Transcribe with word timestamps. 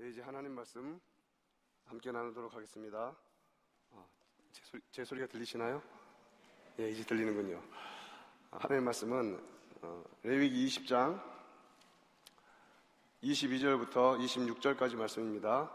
네, 0.00 0.08
이제 0.08 0.22
하나님 0.22 0.54
말씀 0.54 0.98
함께 1.84 2.10
나누도록 2.10 2.54
하겠습니다. 2.54 3.14
아, 3.92 4.04
제, 4.50 4.62
소리, 4.64 4.82
제 4.90 5.04
소리가 5.04 5.26
들리시나요? 5.26 5.82
예, 6.78 6.88
이제 6.88 7.04
들리는군요. 7.04 7.62
아, 8.50 8.56
하나님 8.62 8.86
말씀은 8.86 9.38
어, 9.82 10.02
레위기 10.22 10.64
20장 10.64 11.22
22절부터 13.22 14.18
26절까지 14.24 14.96
말씀입니다. 14.96 15.70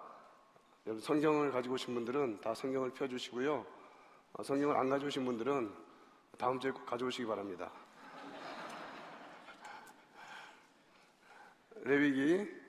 여러분 0.88 1.04
성경을 1.04 1.52
가지고 1.52 1.76
오신 1.76 1.94
분들은 1.94 2.42
다 2.42 2.56
성경을 2.56 2.96
펴주시고요. 2.96 3.64
어, 4.34 4.44
성경을 4.44 4.76
안 4.76 4.90
가져오신 4.90 5.24
분들은 5.24 5.72
다음 6.40 6.60
주에 6.60 6.72
꼭 6.72 6.84
가져오시기 6.88 7.28
바랍니다. 7.28 7.72
레위기 11.84 12.65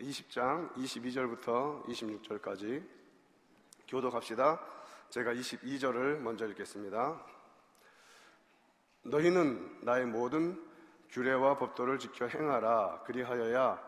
20장 0.00 0.72
22절부터 0.74 1.84
26절까지 1.86 2.84
교도 3.88 4.10
갑시다. 4.10 4.60
제가 5.10 5.32
22절을 5.34 6.18
먼저 6.18 6.46
읽겠습니다. 6.46 7.24
너희는 9.02 9.80
나의 9.82 10.06
모든 10.06 10.60
규례와 11.10 11.58
법도를 11.58 11.98
지켜 11.98 12.26
행하라. 12.26 13.02
그리하여야 13.06 13.78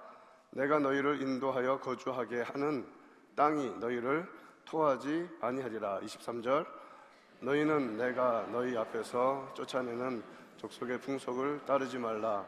내가 0.51 0.79
너희를 0.79 1.21
인도하여 1.23 1.81
거주하게 1.81 2.43
하는 2.43 2.87
땅이 3.35 3.79
너희를 3.79 4.29
토하지 4.65 5.29
아니하리라. 5.41 6.01
23절 6.01 6.67
너희는 7.41 7.97
내가 7.97 8.47
너희 8.51 8.77
앞에서 8.77 9.53
쫓아내는 9.55 10.23
족속의 10.57 11.01
풍속을 11.01 11.65
따르지 11.65 11.99
말라. 11.99 12.47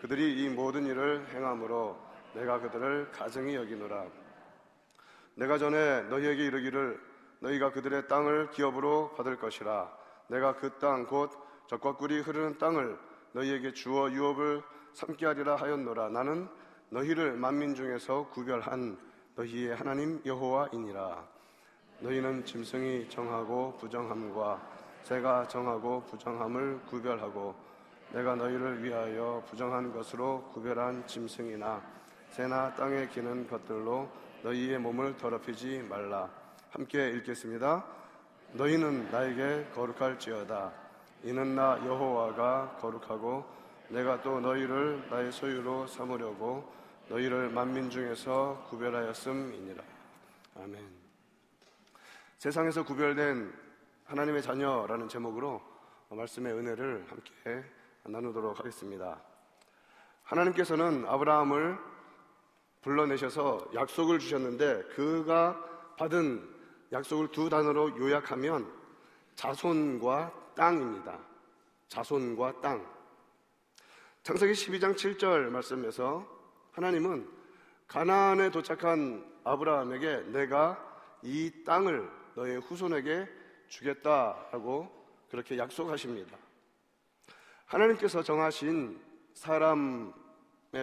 그들이 0.00 0.42
이 0.42 0.48
모든 0.48 0.86
일을 0.86 1.26
행함으로 1.28 2.05
내가 2.36 2.60
그들을 2.60 3.10
가정히 3.12 3.54
여기노라. 3.54 4.04
내가 5.36 5.56
전에 5.56 6.02
너희에게 6.02 6.44
이르기를 6.44 7.00
너희가 7.40 7.72
그들의 7.72 8.08
땅을 8.08 8.50
기업으로 8.50 9.14
받을 9.16 9.38
것이라. 9.38 9.90
내가 10.28 10.54
그 10.56 10.78
땅 10.78 11.06
곧 11.06 11.30
적과 11.66 11.96
꿀이 11.96 12.20
흐르는 12.20 12.58
땅을 12.58 12.98
너희에게 13.32 13.72
주어 13.72 14.10
유업을 14.10 14.62
삼게 14.92 15.24
하리라 15.24 15.56
하였노라. 15.56 16.10
나는 16.10 16.46
너희를 16.90 17.32
만민 17.36 17.74
중에서 17.74 18.28
구별한 18.28 18.98
너희의 19.34 19.74
하나님 19.74 20.20
여호와이니라. 20.26 21.24
너희는 22.00 22.44
짐승이 22.44 23.08
정하고 23.08 23.78
부정함과 23.78 24.60
새가 25.04 25.48
정하고 25.48 26.02
부정함을 26.04 26.80
구별하고 26.86 27.54
내가 28.12 28.34
너희를 28.34 28.84
위하여 28.84 29.42
부정한 29.48 29.90
것으로 29.92 30.42
구별한 30.52 31.06
짐승이나 31.06 31.96
새나 32.36 32.74
땅에 32.74 33.08
기는 33.08 33.48
것들로 33.48 34.10
너희의 34.42 34.78
몸을 34.78 35.16
더럽히지 35.16 35.86
말라. 35.88 36.28
함께 36.68 37.08
읽겠습니다. 37.12 37.82
너희는 38.52 39.10
나에게 39.10 39.70
거룩할지어다. 39.74 40.70
이는 41.22 41.54
나 41.54 41.82
여호와가 41.86 42.76
거룩하고 42.78 43.42
내가 43.88 44.20
또 44.20 44.38
너희를 44.38 45.08
나의 45.08 45.32
소유로 45.32 45.86
삼으려고 45.86 46.70
너희를 47.08 47.48
만민 47.48 47.88
중에서 47.88 48.66
구별하였음이니라. 48.68 49.82
아멘. 50.56 50.86
세상에서 52.36 52.84
구별된 52.84 53.50
하나님의 54.04 54.42
자녀라는 54.42 55.08
제목으로 55.08 55.62
말씀의 56.10 56.52
은혜를 56.52 57.06
함께 57.08 57.64
나누도록 58.04 58.58
하겠습니다. 58.58 59.22
하나님께서는 60.24 61.06
아브라함을 61.08 61.95
불러내셔서 62.86 63.72
약속을 63.74 64.20
주셨는데 64.20 64.84
그가 64.94 65.60
받은 65.98 66.48
약속을 66.92 67.32
두 67.32 67.50
단어로 67.50 67.98
요약하면 67.98 68.72
자손과 69.34 70.52
땅입니다. 70.54 71.18
자손과 71.88 72.60
땅. 72.60 72.86
창세기 74.22 74.52
12장 74.52 74.94
7절 74.94 75.48
말씀에서 75.50 76.24
하나님은 76.70 77.28
가나안에 77.88 78.50
도착한 78.50 79.34
아브라함에게 79.42 80.30
내가 80.30 80.80
이 81.22 81.64
땅을 81.64 82.08
너의 82.36 82.60
후손에게 82.60 83.28
주겠다라고 83.66 84.88
그렇게 85.28 85.58
약속하십니다. 85.58 86.36
하나님께서 87.64 88.22
정하신 88.22 89.00
사람의 89.34 90.12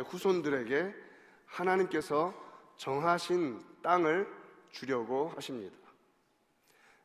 후손들에게 0.06 1.03
하나님께서 1.54 2.34
정하신 2.78 3.62
땅을 3.82 4.28
주려고 4.72 5.30
하십니다. 5.36 5.76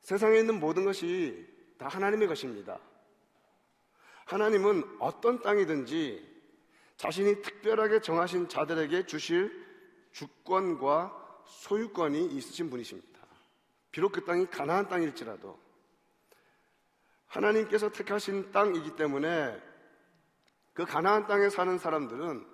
세상에 0.00 0.38
있는 0.38 0.58
모든 0.58 0.84
것이 0.84 1.46
다 1.76 1.88
하나님의 1.88 2.28
것입니다. 2.28 2.78
하나님은 4.24 4.96
어떤 5.00 5.40
땅이든지 5.42 6.26
자신이 6.96 7.42
특별하게 7.42 8.00
정하신 8.00 8.48
자들에게 8.48 9.06
주실 9.06 9.66
주권과 10.12 11.42
소유권이 11.44 12.26
있으신 12.26 12.70
분이십니다. 12.70 13.20
비록 13.90 14.12
그 14.12 14.24
땅이 14.24 14.46
가나안 14.46 14.88
땅일지라도 14.88 15.58
하나님께서 17.26 17.90
택하신 17.90 18.50
땅이기 18.52 18.96
때문에 18.96 19.60
그 20.72 20.84
가나안 20.84 21.26
땅에 21.26 21.50
사는 21.50 21.78
사람들은 21.78 22.47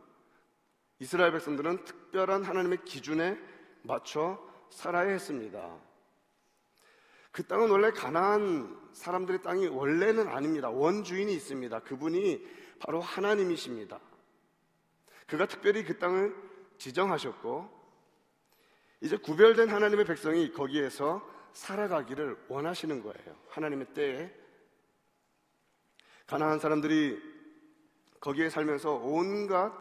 이스라엘 0.98 1.32
백성들은 1.32 1.84
특별한 1.84 2.44
하나님의 2.44 2.84
기준에 2.84 3.38
맞춰 3.82 4.38
살아야 4.70 5.10
했습니다. 5.10 5.78
그 7.30 7.42
땅은 7.46 7.70
원래 7.70 7.90
가나안 7.90 8.80
사람들의 8.92 9.42
땅이 9.42 9.66
원래는 9.66 10.28
아닙니다. 10.28 10.70
원주인이 10.70 11.32
있습니다. 11.34 11.80
그분이 11.80 12.46
바로 12.78 13.00
하나님이십니다. 13.00 13.98
그가 15.26 15.46
특별히 15.46 15.84
그 15.84 15.98
땅을 15.98 16.34
지정하셨고 16.78 17.68
이제 19.00 19.16
구별된 19.16 19.68
하나님의 19.68 20.04
백성이 20.04 20.52
거기에서 20.52 21.28
살아가기를 21.52 22.36
원하시는 22.48 23.02
거예요. 23.02 23.36
하나님의 23.48 23.86
때에 23.94 24.32
가나안 26.26 26.58
사람들이 26.58 27.20
거기에 28.20 28.48
살면서 28.48 28.92
온갖 28.94 29.72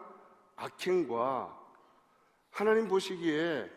악행과 0.64 1.60
하나님 2.50 2.88
보시기에 2.88 3.70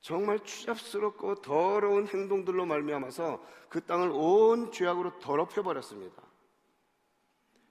정말 0.00 0.40
추잡스럽고 0.40 1.36
더러운 1.36 2.06
행동들로 2.06 2.66
말미암아서 2.66 3.42
그 3.68 3.84
땅을 3.84 4.10
온 4.12 4.70
죄악으로 4.72 5.18
더럽혀 5.18 5.62
버렸습니다. 5.62 6.22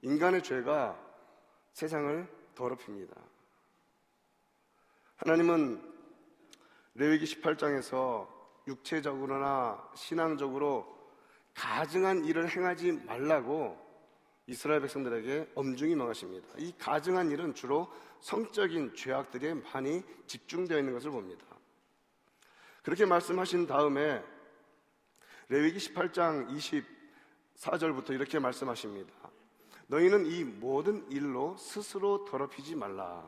인간의 0.01 0.43
죄가 0.43 0.97
세상을 1.73 2.27
더럽힙니다. 2.55 3.15
하나님은 5.17 5.81
레위기 6.95 7.25
18장에서 7.25 8.27
육체적으로나 8.67 9.91
신앙적으로 9.95 10.97
가증한 11.55 12.25
일을 12.25 12.49
행하지 12.49 12.93
말라고 13.05 13.77
이스라엘 14.47 14.81
백성들에게 14.81 15.51
엄중히 15.55 15.95
명하십니다. 15.95 16.47
이 16.57 16.73
가증한 16.77 17.29
일은 17.31 17.53
주로 17.53 17.91
성적인 18.19 18.93
죄악들에 18.95 19.53
많이 19.55 20.03
집중되어 20.27 20.77
있는 20.79 20.93
것을 20.93 21.11
봅니다. 21.11 21.45
그렇게 22.83 23.05
말씀하신 23.05 23.67
다음에 23.67 24.23
레위기 25.47 25.77
18장 25.79 26.47
24절부터 27.57 28.11
이렇게 28.11 28.39
말씀하십니다. 28.39 29.13
너희는 29.87 30.27
이 30.27 30.43
모든 30.43 31.09
일로 31.11 31.57
스스로 31.57 32.23
더럽히지 32.25 32.75
말라. 32.75 33.27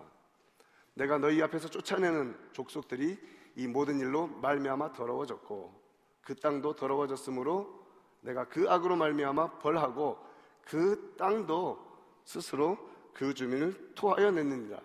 내가 0.94 1.18
너희 1.18 1.42
앞에서 1.42 1.68
쫓아내는 1.70 2.38
족속들이 2.52 3.18
이 3.56 3.68
모든 3.68 4.00
일로 4.00 4.28
말미암아 4.28 4.94
더러워졌고 4.94 5.82
그 6.22 6.36
땅도 6.36 6.76
더러워졌으므로 6.76 7.82
내가 8.22 8.48
그 8.48 8.70
악으로 8.70 8.96
말미암아 8.96 9.60
벌하고 9.60 10.20
그 10.64 11.16
땅도 11.18 11.92
스스로 12.24 12.78
그 13.14 13.34
주민을 13.34 13.94
토하여 13.96 14.32
냈느니라. 14.32 14.80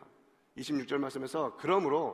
26절 0.56 0.98
말씀에서 0.98 1.56
그러므로 1.58 2.12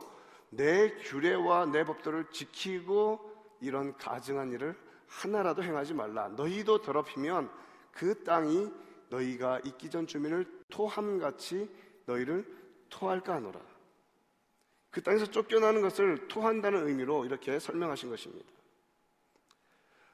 내 0.49 0.93
규례와 0.95 1.67
내 1.67 1.83
법도를 1.83 2.29
지키고 2.31 3.31
이런 3.59 3.97
가증한 3.97 4.51
일을 4.51 4.75
하나라도 5.07 5.63
행하지 5.63 5.93
말라. 5.93 6.27
너희도 6.29 6.81
더럽히면 6.81 7.49
그 7.91 8.23
땅이 8.23 8.71
너희가 9.09 9.59
있기 9.65 9.89
전 9.89 10.07
주민을 10.07 10.45
토함같이 10.69 11.69
너희를 12.05 12.45
토할까 12.89 13.35
하노라. 13.35 13.59
그 14.91 15.01
땅에서 15.01 15.25
쫓겨나는 15.25 15.81
것을 15.81 16.27
토한다는 16.27 16.87
의미로 16.87 17.25
이렇게 17.25 17.57
설명하신 17.59 18.09
것입니다. 18.09 18.45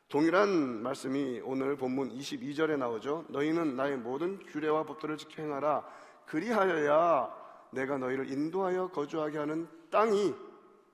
동일한 0.07 0.81
말씀이 0.81 1.41
오늘 1.43 1.75
본문 1.75 2.09
22절에 2.09 2.77
나오죠. 2.77 3.25
너희는 3.29 3.75
나의 3.75 3.97
모든 3.97 4.39
규례와 4.45 4.83
법도를 4.83 5.17
지켜 5.17 5.43
행하라. 5.43 5.85
그리하여야 6.25 7.38
내가 7.71 7.97
너희를 7.97 8.31
인도하여 8.31 8.89
거주하게 8.89 9.37
하는 9.37 9.67
땅이 9.89 10.35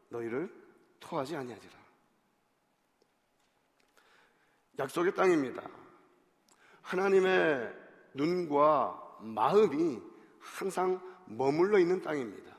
너희를 0.10 0.52
토하지 1.00 1.36
아니하리라. 1.36 1.76
약속의 4.80 5.16
땅입니다. 5.16 5.64
하나님의 6.82 7.74
눈과 8.14 9.18
마음이 9.22 10.02
항상 10.40 11.02
머물러 11.26 11.80
있는 11.80 12.02
땅입니다. 12.02 12.56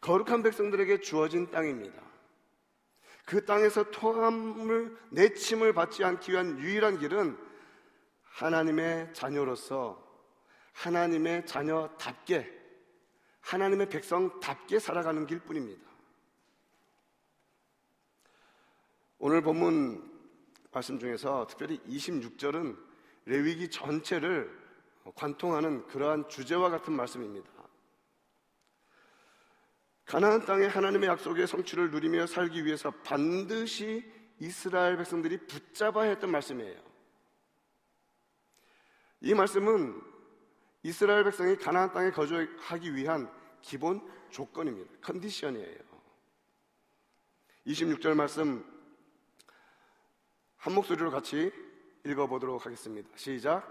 거룩한 0.00 0.42
백성들에게 0.42 1.00
주어진 1.00 1.50
땅입니다. 1.50 2.02
그 3.26 3.44
땅에서 3.44 3.90
토함을 3.90 4.96
내침을 5.10 5.72
받지 5.72 6.04
않기 6.04 6.32
위한 6.32 6.58
유일한 6.58 6.98
길은 6.98 7.38
하나님의 8.22 9.14
자녀로서 9.14 10.03
하나님의 10.74 11.46
자녀답게 11.46 12.62
하나님의 13.40 13.88
백성답게 13.88 14.78
살아가는 14.78 15.26
길 15.26 15.38
뿐입니다. 15.40 15.82
오늘 19.18 19.42
본문 19.42 20.12
말씀 20.70 20.98
중에서 20.98 21.46
특별히 21.46 21.78
26절은 21.80 22.76
레위기 23.26 23.70
전체를 23.70 24.50
관통하는 25.14 25.86
그러한 25.86 26.28
주제와 26.28 26.70
같은 26.70 26.92
말씀입니다. 26.92 27.50
가나안 30.04 30.44
땅에 30.44 30.66
하나님의 30.66 31.08
약속의 31.08 31.46
성취를 31.46 31.90
누리며 31.90 32.26
살기 32.26 32.64
위해서 32.64 32.90
반드시 32.90 34.04
이스라엘 34.38 34.96
백성들이 34.96 35.46
붙잡아야 35.46 36.10
했던 36.10 36.30
말씀이에요. 36.30 36.82
이 39.20 39.32
말씀은 39.32 40.13
이스라엘 40.84 41.24
백성이 41.24 41.56
가나안 41.56 41.92
땅에 41.92 42.10
거주하기 42.10 42.94
위한 42.94 43.28
기본 43.62 44.06
조건입니다. 44.28 44.92
컨디션이에요. 45.00 45.78
26절 47.66 48.14
말씀 48.14 48.62
한 50.58 50.74
목소리로 50.74 51.10
같이 51.10 51.50
읽어보도록 52.04 52.66
하겠습니다. 52.66 53.08
시작. 53.16 53.66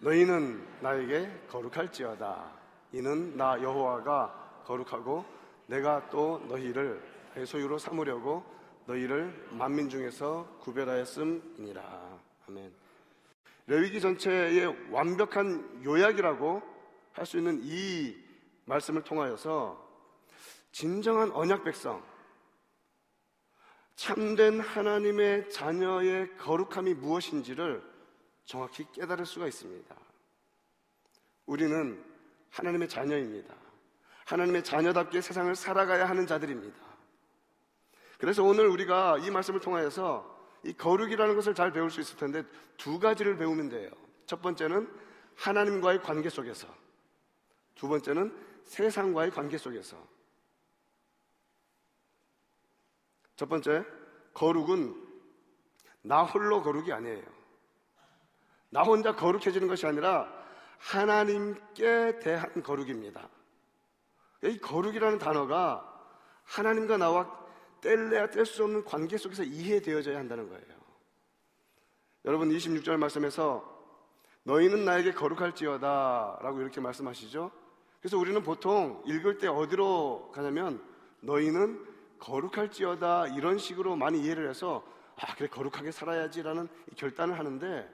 너희는 0.00 0.82
나에게 0.82 1.46
거룩할지어다. 1.48 2.52
이는 2.92 3.36
나 3.36 3.62
여호와가 3.62 4.62
거룩하고 4.66 5.24
내가 5.66 6.08
또 6.10 6.44
너희를 6.48 7.00
내 7.36 7.44
소유로 7.44 7.78
삼으려고 7.78 8.44
너희를 8.86 9.48
만민 9.52 9.88
중에서 9.88 10.58
구별하였음이니라. 10.60 12.18
아멘. 12.48 12.87
레위기 13.68 14.00
전체의 14.00 14.90
완벽한 14.90 15.84
요약이라고 15.84 16.62
할 17.12 17.26
수 17.26 17.36
있는 17.36 17.60
이 17.62 18.16
말씀을 18.64 19.02
통하여서 19.02 19.86
진정한 20.72 21.32
언약 21.32 21.64
백성, 21.64 22.02
참된 23.96 24.60
하나님의 24.60 25.50
자녀의 25.50 26.36
거룩함이 26.36 26.94
무엇인지를 26.94 27.82
정확히 28.44 28.86
깨달을 28.92 29.26
수가 29.26 29.48
있습니다. 29.48 29.96
우리는 31.46 32.04
하나님의 32.50 32.88
자녀입니다. 32.88 33.54
하나님의 34.26 34.62
자녀답게 34.62 35.20
세상을 35.20 35.54
살아가야 35.56 36.08
하는 36.08 36.26
자들입니다. 36.26 36.78
그래서 38.18 38.44
오늘 38.44 38.68
우리가 38.68 39.18
이 39.18 39.30
말씀을 39.30 39.60
통하여서 39.60 40.37
이 40.64 40.72
거룩이라는 40.72 41.34
것을 41.36 41.54
잘 41.54 41.72
배울 41.72 41.90
수 41.90 42.00
있을 42.00 42.16
텐데 42.16 42.44
두 42.76 42.98
가지를 42.98 43.36
배우면 43.36 43.68
돼요. 43.68 43.90
첫 44.26 44.42
번째는 44.42 44.88
하나님과의 45.36 46.02
관계 46.02 46.28
속에서, 46.28 46.66
두 47.74 47.88
번째는 47.88 48.36
세상과의 48.64 49.30
관계 49.30 49.56
속에서. 49.56 49.96
첫 53.36 53.48
번째, 53.48 53.84
거룩은 54.34 55.06
나 56.02 56.24
홀로 56.24 56.62
거룩이 56.62 56.92
아니에요. 56.92 57.24
나 58.70 58.82
혼자 58.82 59.14
거룩해지는 59.14 59.68
것이 59.68 59.86
아니라 59.86 60.28
하나님께 60.78 62.18
대한 62.18 62.62
거룩입니다. 62.62 63.28
이 64.42 64.58
거룩이라는 64.58 65.18
단어가 65.18 65.84
하나님과 66.44 66.96
나와 66.96 67.47
뗄래야 67.80 68.30
뗄 68.30 68.44
수 68.46 68.64
없는 68.64 68.84
관계 68.84 69.16
속에서 69.16 69.42
이해되어져야 69.42 70.18
한다는 70.18 70.48
거예요. 70.48 70.78
여러분 72.24 72.50
26절 72.50 72.96
말씀에서 72.96 73.76
너희는 74.42 74.84
나에게 74.84 75.12
거룩할지어다 75.12 76.40
라고 76.42 76.60
이렇게 76.60 76.80
말씀하시죠. 76.80 77.50
그래서 78.00 78.18
우리는 78.18 78.42
보통 78.42 79.02
읽을 79.06 79.38
때 79.38 79.48
어디로 79.48 80.30
가냐면 80.32 80.82
너희는 81.20 81.86
거룩할지어다 82.18 83.28
이런 83.28 83.58
식으로 83.58 83.96
많이 83.96 84.22
이해를 84.22 84.48
해서 84.48 84.84
아 85.16 85.34
그래 85.34 85.48
거룩하게 85.48 85.90
살아야지라는 85.90 86.68
결단을 86.96 87.38
하는데 87.38 87.88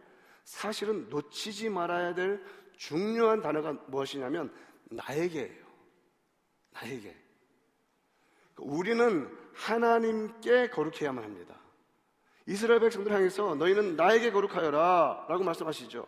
사실은 0.45 1.09
놓치지 1.09 1.71
말아야 1.71 2.15
될 2.15 2.43
중요한 2.77 3.41
단어가 3.41 3.73
무엇이냐면 3.87 4.53
나에게예요. 4.85 5.65
나에게. 6.73 7.17
우리는 8.59 9.44
하나님께 9.55 10.71
거룩해야만 10.71 11.25
합니다. 11.25 11.55
이스라엘 12.47 12.81
백성들 12.81 13.13
향해서 13.13 13.55
너희는 13.55 13.97
나에게 13.97 14.31
거룩하여라 14.31 15.27
라고 15.29 15.45
말씀하시죠. 15.45 16.07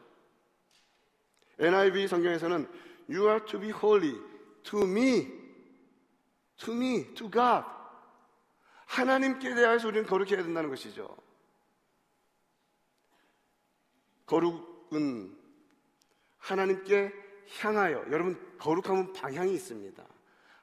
NIV 1.59 2.09
성경에서는 2.09 2.69
You 3.09 3.29
are 3.29 3.45
to 3.47 3.59
be 3.61 3.71
holy 3.71 4.37
to 4.67 4.83
me, 4.83 5.33
to 6.59 6.75
me, 6.75 7.15
to 7.15 7.31
God. 7.31 7.65
하나님께 8.87 9.55
대하여서 9.55 9.89
우리는 9.89 10.07
거룩해야 10.07 10.43
된다는 10.43 10.69
것이죠. 10.69 11.17
거룩은 14.27 15.37
하나님께 16.39 17.13
향하여, 17.61 18.05
여러분, 18.11 18.57
거룩함은 18.59 19.13
방향이 19.13 19.55
있습니다. 19.55 20.05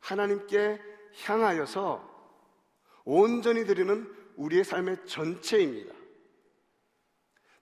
하나님께 0.02 0.82
향하여서 1.24 2.13
온전히 3.06 3.66
드리는 3.66 4.12
우리의 4.36 4.64
삶의 4.64 5.06
전체입니다. 5.06 5.94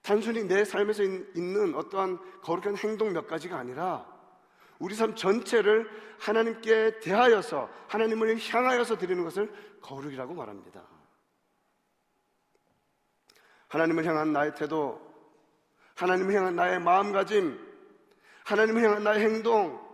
단순히 0.02 0.44
내 0.44 0.64
삶에서 0.64 1.02
있는 1.02 1.74
어떠한 1.74 2.40
거룩한 2.42 2.76
행동 2.76 3.12
몇 3.12 3.26
가지가 3.26 3.56
아니라 3.56 4.06
우리 4.78 4.94
삶 4.96 5.14
전체를 5.14 5.88
하나님께 6.18 6.98
대하여서 7.00 7.70
하나님을 7.86 8.36
향하여서 8.38 8.98
드리는 8.98 9.22
것을 9.22 9.52
거룩이라고 9.80 10.34
말합니다. 10.34 10.82
하나님을 13.68 14.04
향한 14.04 14.32
나의 14.32 14.54
태도, 14.54 15.00
하나님을 15.94 16.34
향한 16.34 16.56
나의 16.56 16.80
마음가짐, 16.80 17.58
하나님을 18.44 18.82
향한 18.82 19.04
나의 19.04 19.20
행동, 19.20 19.91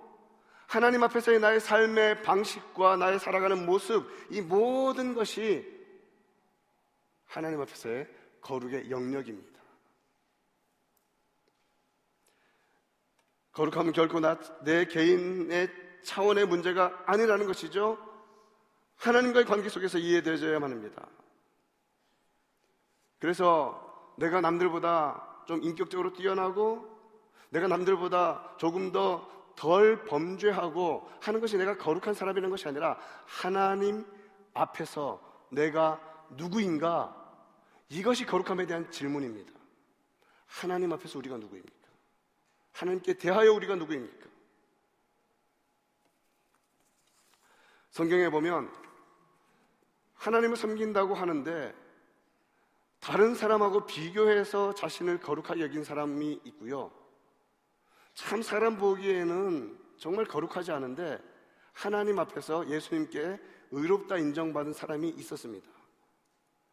하나님 0.68 1.02
앞에서의 1.02 1.40
나의 1.40 1.60
삶의 1.60 2.22
방식과 2.22 2.96
나의 2.96 3.18
살아가는 3.18 3.64
모습, 3.64 4.06
이 4.30 4.42
모든 4.42 5.14
것이 5.14 5.66
하나님 7.24 7.58
앞에서의 7.62 8.06
거룩의 8.42 8.90
영역입니다. 8.90 9.58
거룩함은 13.52 13.92
결코 13.94 14.20
나, 14.20 14.38
내 14.62 14.84
개인의 14.84 15.70
차원의 16.04 16.46
문제가 16.46 17.02
아니라는 17.06 17.46
것이죠. 17.46 17.96
하나님과의 18.96 19.46
관계 19.46 19.70
속에서 19.70 19.96
이해되어야만 19.96 20.70
합니다. 20.70 21.08
그래서 23.18 24.14
내가 24.18 24.42
남들보다 24.42 25.44
좀 25.46 25.62
인격적으로 25.62 26.12
뛰어나고 26.12 26.86
내가 27.48 27.68
남들보다 27.68 28.56
조금 28.58 28.92
더 28.92 29.37
덜 29.58 30.04
범죄하고 30.04 31.10
하는 31.20 31.40
것이 31.40 31.56
내가 31.56 31.76
거룩한 31.76 32.14
사람이라는 32.14 32.48
것이 32.48 32.68
아니라 32.68 32.96
하나님 33.26 34.06
앞에서 34.54 35.20
내가 35.50 36.00
누구인가 36.30 37.12
이것이 37.88 38.24
거룩함에 38.24 38.66
대한 38.66 38.88
질문입니다. 38.88 39.52
하나님 40.46 40.92
앞에서 40.92 41.18
우리가 41.18 41.38
누구입니까? 41.38 41.88
하나님께 42.70 43.14
대하여 43.14 43.52
우리가 43.52 43.74
누구입니까? 43.74 44.28
성경에 47.90 48.28
보면 48.28 48.72
하나님을 50.14 50.56
섬긴다고 50.56 51.16
하는데 51.16 51.74
다른 53.00 53.34
사람하고 53.34 53.86
비교해서 53.86 54.72
자신을 54.74 55.18
거룩하게 55.18 55.62
여긴 55.62 55.82
사람이 55.82 56.42
있고요. 56.44 56.92
참 58.18 58.42
사람 58.42 58.76
보기에는 58.76 59.78
정말 59.96 60.24
거룩하지 60.24 60.72
않은데 60.72 61.22
하나님 61.72 62.18
앞에서 62.18 62.68
예수님께 62.68 63.38
의롭다 63.70 64.18
인정받은 64.18 64.72
사람이 64.72 65.10
있었습니다. 65.10 65.70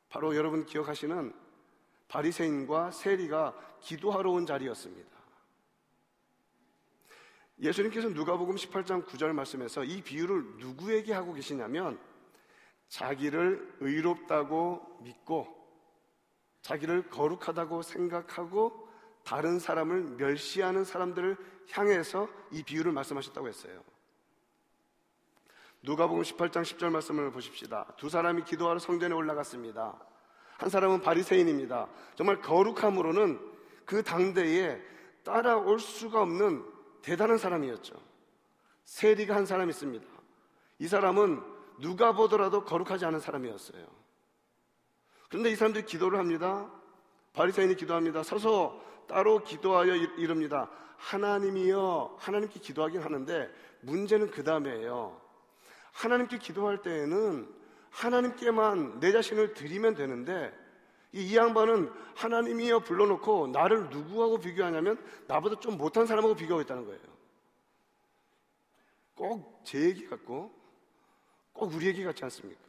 바로 0.10 0.36
여러분 0.36 0.66
기억하시는 0.66 1.32
바리새인과 2.08 2.90
세리가 2.90 3.78
기도하러 3.80 4.32
온 4.32 4.48
자리였습니다. 4.48 5.08
예수님께서 7.60 8.10
누가복음 8.10 8.56
18장 8.56 9.06
9절 9.06 9.32
말씀에서 9.34 9.84
이 9.84 10.02
비유를 10.02 10.58
누구에게 10.58 11.14
하고 11.14 11.34
계시냐면 11.34 12.00
자기를 12.88 13.78
의롭다고 13.82 14.98
믿고 15.04 15.48
자기를 16.64 17.12
거룩하다고 17.12 17.84
생각하고 17.84 18.85
다른 19.26 19.60
사람을 19.60 20.04
멸시하는 20.18 20.86
사람들을 20.86 21.36
향해서 21.72 22.30
이 22.52 22.64
비유를 22.64 22.92
말씀하셨다고 22.92 23.48
했어요. 23.48 23.84
누가복음 25.82 26.22
18장 26.22 26.62
10절 26.62 26.90
말씀을 26.92 27.32
보십시다. 27.32 27.94
두 27.98 28.08
사람이 28.10 28.44
기도하러 28.44 28.80
성전에 28.80 29.14
올라갔습니다. 29.14 30.00
한 30.58 30.70
사람은 30.70 31.02
바리새인입니다. 31.02 31.88
정말 32.16 32.40
거룩함으로는 32.42 33.40
그 33.86 34.04
당대에 34.04 34.82
따라올 35.24 35.80
수가 35.80 36.22
없는 36.22 36.64
대단한 37.02 37.38
사람이었죠. 37.38 37.96
세리가 38.86 39.36
한 39.36 39.46
사람 39.46 39.70
있습니다. 39.70 40.06
이 40.80 40.88
사람은 40.88 41.42
누가 41.80 42.14
보더라도 42.14 42.64
거룩하지 42.64 43.06
않은 43.06 43.20
사람이었어요. 43.20 43.86
그런데 45.30 45.52
이 45.52 45.56
사람들이 45.56 45.86
기도를 45.86 46.20
합니다. 46.20 46.72
바리새인이 47.34 47.76
기도합니다. 47.76 48.24
서서 48.24 48.80
따로 49.08 49.44
기도하여 49.44 49.96
이릅니다. 49.96 50.70
하나님이여 50.98 52.18
하나님께 52.20 52.60
기도하긴 52.60 53.02
하는데 53.02 53.52
문제는 53.82 54.32
그 54.32 54.44
다음에요. 54.44 55.20
하나님께 55.94 56.40
기도할 56.40 56.82
때에는 56.82 57.54
하나님께만 57.90 59.00
내 59.00 59.12
자신을 59.12 59.54
드리면 59.54 59.96
되는데 59.96 60.54
이, 61.14 61.22
이 61.32 61.38
양반은 61.38 61.92
하나님이여 62.16 62.80
불러놓고 62.80 63.48
나를 63.48 63.90
누구하고 63.90 64.40
비교하냐면 64.40 64.98
나보다 65.28 65.60
좀 65.60 65.78
못한 65.78 66.06
사람하고 66.06 66.36
비교하고 66.36 66.62
있다는 66.62 66.86
거예요. 66.86 67.00
꼭 69.16 69.56
제 69.66 69.82
얘기 69.82 70.08
같고 70.08 70.54
꼭 71.52 71.74
우리 71.74 71.88
얘기 71.88 72.04
같지 72.04 72.24
않습니까? 72.24 72.62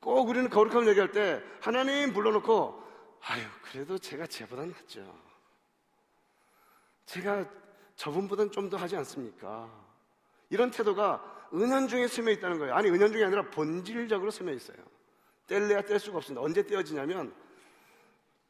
꼭 0.00 0.28
우리는 0.28 0.48
거룩함을 0.48 0.88
얘기할 0.88 1.10
때 1.10 1.42
하나님 1.60 2.12
불러놓고 2.12 2.87
아유 3.22 3.42
그래도 3.62 3.98
제가 3.98 4.26
쟤보다 4.26 4.64
낫죠. 4.64 5.18
제가 7.06 7.48
저분보다는 7.96 8.52
좀더 8.52 8.76
하지 8.76 8.96
않습니까? 8.96 9.70
이런 10.50 10.70
태도가 10.70 11.48
은연중에 11.52 12.06
스며 12.08 12.30
있다는 12.32 12.58
거예요. 12.58 12.74
아니 12.74 12.88
은연중이 12.90 13.24
아니라 13.24 13.42
본질적으로 13.50 14.30
스며 14.30 14.52
있어요. 14.52 14.76
뗄래야 15.46 15.82
뗄 15.82 15.98
수가 15.98 16.18
없습니다. 16.18 16.42
언제 16.42 16.62
떼어지냐면 16.66 17.34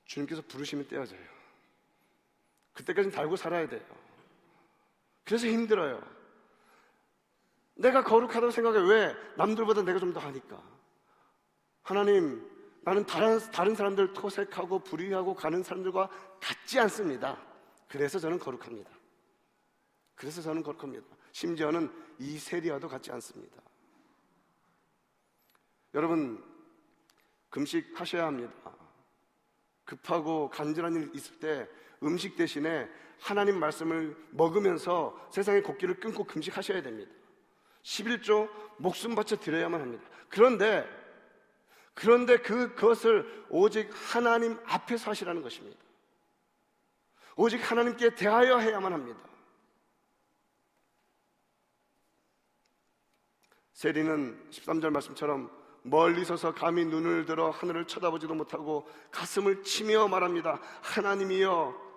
주님께서 0.05 0.43
부르시면 0.43 0.89
떼어져요. 0.89 1.21
그때까지는 2.73 3.15
달고 3.15 3.37
살아야 3.37 3.69
돼요. 3.69 3.83
그래서 5.25 5.47
힘들어요. 5.47 6.03
내가 7.75 8.03
거룩하다고 8.03 8.51
생각해. 8.51 8.79
왜? 8.81 9.15
남들보다 9.37 9.83
내가 9.83 9.99
좀 9.99 10.13
더 10.13 10.21
하니까. 10.21 10.61
하나님, 11.83 12.45
나는 12.89 13.05
다른, 13.05 13.39
다른 13.53 13.75
사람들 13.75 14.15
토색하고 14.15 14.79
불의하고 14.79 15.35
가는 15.35 15.63
사람들과 15.63 16.09
같지 16.41 16.81
않습니다. 16.81 17.39
그래서 17.87 18.19
저는 18.19 18.39
거룩합니다. 18.39 18.91
그래서 20.15 20.41
저는 20.41 20.63
거룩합니다. 20.63 21.07
심지어는 21.33 21.93
이 22.19 22.39
세리와도 22.39 22.89
같지 22.89 23.13
않습니다. 23.13 23.55
여러분, 25.93 26.43
금식하셔야 27.51 28.25
합니다. 28.27 28.55
급하고 29.85 30.49
간절한 30.49 30.95
일 30.95 31.11
있을 31.15 31.39
때 31.39 31.69
음식 32.03 32.37
대신에 32.37 32.89
하나님 33.21 33.61
말씀을 33.61 34.17
먹으면서 34.31 35.29
세상의 35.31 35.63
곡기를 35.63 36.01
끊고 36.01 36.25
금식하셔야 36.25 36.81
됩니다. 36.81 37.13
11조 37.83 38.49
목숨 38.79 39.15
바쳐 39.15 39.37
드려야만 39.37 39.79
합니다. 39.79 40.09
그런데 40.31 40.98
그런데 41.99 42.37
그, 42.37 42.77
그것을 42.77 43.45
오직 43.51 43.91
하나님 43.93 44.57
앞에서 44.67 45.11
하시라는 45.11 45.43
것입니다. 45.43 45.77
오직 47.35 47.59
하나님께 47.69 48.15
대하여 48.15 48.59
해야만 48.59 48.93
합니다. 48.93 49.19
세리는 53.73 54.49
13절 54.49 54.91
말씀처럼 54.91 55.51
멀리 55.83 56.25
서서 56.25 56.55
감히 56.55 56.85
눈을 56.85 57.27
들어 57.27 57.51
하늘을 57.51 57.89
쳐다보지도 57.89 58.33
못하고 58.33 58.89
가슴을 59.11 59.65
치며 59.65 60.07
말합니다. 60.07 60.61
하나님이여 60.83 61.88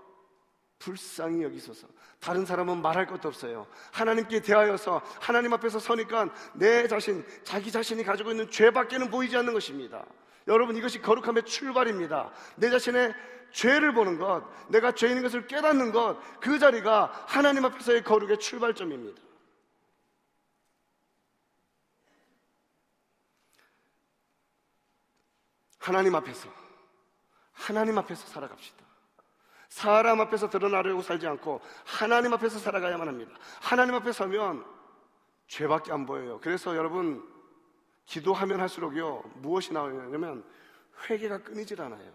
불쌍히 0.81 1.43
여기소서. 1.43 1.87
다른 2.19 2.45
사람은 2.45 2.81
말할 2.81 3.07
것도 3.07 3.27
없어요. 3.29 3.67
하나님께 3.91 4.41
대하여서 4.41 5.01
하나님 5.19 5.53
앞에서 5.53 5.79
서니까 5.79 6.29
내 6.53 6.87
자신, 6.87 7.25
자기 7.43 7.71
자신이 7.71 8.03
가지고 8.03 8.31
있는 8.31 8.49
죄밖에는 8.49 9.09
보이지 9.09 9.37
않는 9.37 9.53
것입니다. 9.53 10.05
여러분 10.47 10.75
이것이 10.75 11.01
거룩함의 11.01 11.43
출발입니다. 11.45 12.31
내 12.55 12.69
자신의 12.69 13.13
죄를 13.51 13.93
보는 13.93 14.17
것, 14.17 14.43
내가 14.69 14.91
죄인인 14.91 15.21
것을 15.23 15.45
깨닫는 15.45 15.91
것, 15.91 16.17
그 16.39 16.57
자리가 16.57 17.25
하나님 17.27 17.65
앞에서의 17.65 18.03
거룩의 18.03 18.39
출발점입니다. 18.39 19.21
하나님 25.79 26.15
앞에서, 26.15 26.47
하나님 27.53 27.97
앞에서 27.97 28.27
살아갑시다. 28.27 28.80
사람 29.71 30.19
앞에서 30.19 30.49
드러나려고 30.49 31.01
살지 31.01 31.25
않고 31.25 31.61
하나님 31.85 32.33
앞에서 32.33 32.59
살아가야만 32.59 33.07
합니다. 33.07 33.31
하나님 33.61 33.95
앞에 33.95 34.11
서면 34.11 34.65
죄밖에 35.47 35.93
안 35.93 36.05
보여요. 36.05 36.41
그래서 36.43 36.75
여러분, 36.75 37.25
기도하면 38.05 38.59
할수록요, 38.59 39.23
무엇이 39.35 39.71
나오냐면 39.71 40.43
회개가 41.09 41.43
끊이질 41.43 41.81
않아요. 41.81 42.11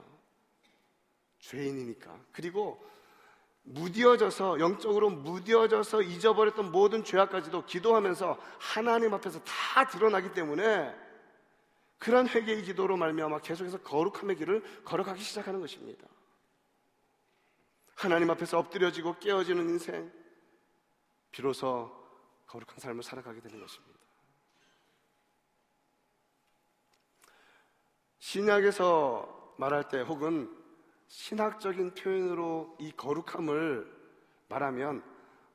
죄인이니까. 1.39 2.15
그리고 2.31 2.87
무뎌져서 3.63 4.61
영적으로 4.61 5.09
무뎌져서 5.09 6.03
잊어버렸던 6.03 6.71
모든 6.71 7.05
죄악까지도 7.05 7.65
기도하면서 7.65 8.39
하나님 8.59 9.15
앞에서 9.15 9.41
다 9.45 9.87
드러나기 9.87 10.35
때문에 10.35 10.95
그런 11.97 12.29
회개의 12.29 12.65
기도로 12.65 12.99
말미암아 12.99 13.39
계속해서 13.39 13.79
거룩함의 13.79 14.37
길을 14.37 14.63
걸어가기 14.85 15.23
시작하는 15.23 15.63
것입니다. 15.63 16.07
하나님 17.97 18.31
앞에서 18.31 18.59
엎드려지고 18.59 19.19
깨어지는 19.19 19.71
인생 19.71 20.13
비로소 21.33 21.91
거룩한 22.47 22.79
삶을 22.79 23.03
살아가게 23.03 23.41
되는 23.41 23.59
것입니다. 23.59 23.99
신약에서 28.19 29.55
말할 29.57 29.89
때 29.89 30.03
혹은 30.03 30.55
신학적인 31.09 31.95
표현으로 31.95 32.77
이 32.81 32.93
거룩함을 32.93 33.91
말하면 34.49 35.03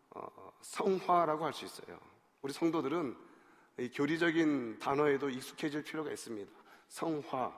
어, 0.09 0.51
성화라고 0.61 1.45
할 1.45 1.53
수 1.53 1.65
있어요. 1.65 1.99
우리 2.41 2.53
성도들은 2.53 3.15
이 3.77 3.89
교리적인 3.91 4.79
단어에도 4.79 5.29
익숙해질 5.29 5.83
필요가 5.83 6.11
있습니다. 6.11 6.51
성화, 6.87 7.55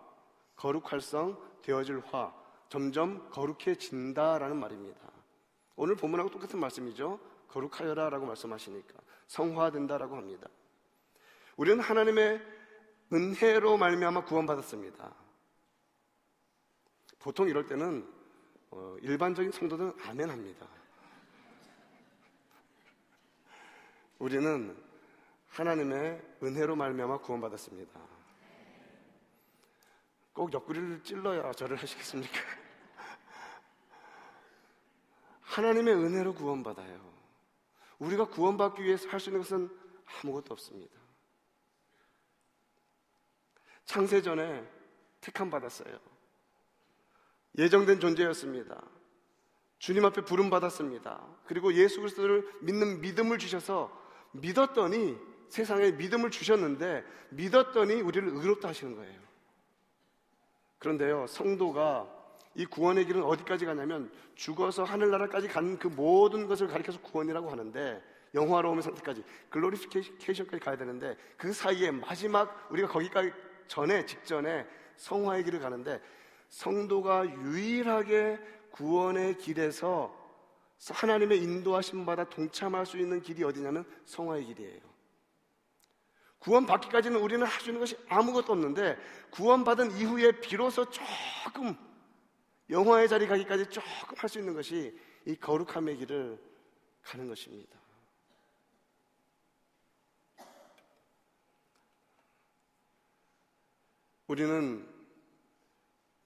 거룩할 0.57 0.99
성, 0.99 1.37
되어질 1.61 2.01
화, 2.01 2.33
점점 2.69 3.29
거룩해진다라는 3.29 4.57
말입니다. 4.57 4.99
오늘 5.75 5.95
본문하고 5.95 6.29
똑같은 6.29 6.59
말씀이죠. 6.59 7.19
거룩하여라 7.49 8.09
라고 8.09 8.25
말씀하시니까 8.25 8.93
성화된다라고 9.27 10.15
합니다. 10.15 10.47
우리는 11.55 11.79
하나님의 11.79 12.41
은혜로 13.11 13.77
말미암아 13.77 14.25
구원받았습니다. 14.25 15.13
보통 17.19 17.47
이럴 17.47 17.67
때는 17.67 18.07
어, 18.71 18.97
일반적인 19.01 19.51
성도들은 19.51 19.93
아멘합니다. 20.03 20.67
우리는 24.17 24.75
하나님의 25.49 26.21
은혜로 26.41 26.75
말미암아 26.75 27.19
구원받았습니다. 27.19 28.12
꼭 30.33 30.51
옆구리를 30.51 31.03
찔러야 31.03 31.51
절을 31.51 31.77
하시겠습니까? 31.77 32.33
하나님의 35.41 35.93
은혜로 35.93 36.33
구원받아요. 36.33 37.13
우리가 37.99 38.25
구원받기 38.25 38.83
위해서 38.83 39.07
할 39.09 39.19
수 39.19 39.29
있는 39.29 39.41
것은 39.41 39.69
아무것도 40.23 40.53
없습니다. 40.53 40.93
창세전에 43.85 44.67
택함 45.21 45.49
받았어요. 45.49 45.97
예정된 47.57 47.99
존재였습니다. 47.99 48.81
주님 49.77 50.05
앞에 50.05 50.21
부름 50.25 50.49
받았습니다. 50.49 51.21
그리고 51.45 51.73
예수 51.73 51.99
그리스도를 51.99 52.49
믿는 52.61 53.01
믿음을 53.01 53.37
주셔서 53.37 53.91
믿었더니 54.31 55.17
세상에 55.49 55.91
믿음을 55.91 56.31
주셨는데 56.31 57.05
믿었더니 57.29 58.01
우리를 58.01 58.27
의롭다 58.29 58.69
하시는 58.69 58.95
거예요. 58.95 59.21
그런데요, 60.83 61.27
성도가 61.27 62.05
이 62.55 62.65
구원의 62.65 63.05
길은 63.05 63.23
어디까지 63.23 63.65
가냐면 63.65 64.11
죽어서 64.35 64.83
하늘나라까지 64.83 65.47
가는 65.47 65.79
그 65.79 65.87
모든 65.87 66.45
것을 66.45 66.67
가리켜서 66.67 66.99
구원이라고 66.99 67.49
하는데 67.49 68.03
영화로움의 68.33 68.83
상태까지 68.83 69.23
글로리피케이션까지 69.49 70.59
가야 70.59 70.75
되는데 70.75 71.15
그 71.37 71.53
사이에 71.53 71.89
마지막 71.89 72.67
우리가 72.69 72.89
거기까지 72.89 73.31
전에 73.67 74.05
직전에 74.05 74.67
성화의 74.97 75.45
길을 75.45 75.61
가는데 75.61 76.01
성도가 76.49 77.27
유일하게 77.29 78.39
구원의 78.71 79.37
길에서 79.37 80.13
하나님의 80.89 81.41
인도하심 81.41 82.05
받아 82.05 82.25
동참할 82.25 82.85
수 82.85 82.97
있는 82.97 83.21
길이 83.21 83.43
어디냐면 83.45 83.85
성화의 84.05 84.45
길이에요. 84.45 84.92
구원받기까지는 86.43 87.19
우리는 87.19 87.45
할 87.45 87.61
수 87.61 87.69
있는 87.69 87.79
것이 87.79 87.97
아무것도 88.09 88.53
없는데 88.53 88.97
구원받은 89.31 89.91
이후에 89.97 90.31
비로소 90.41 90.85
조금 90.89 91.75
영화의 92.69 93.07
자리 93.07 93.27
가기까지 93.27 93.69
조금 93.69 94.17
할 94.17 94.29
수 94.29 94.39
있는 94.39 94.53
것이 94.53 94.97
이 95.25 95.35
거룩함의 95.35 95.97
길을 95.97 96.37
가는 97.01 97.27
것입니다. 97.27 97.79
우리는 104.27 104.87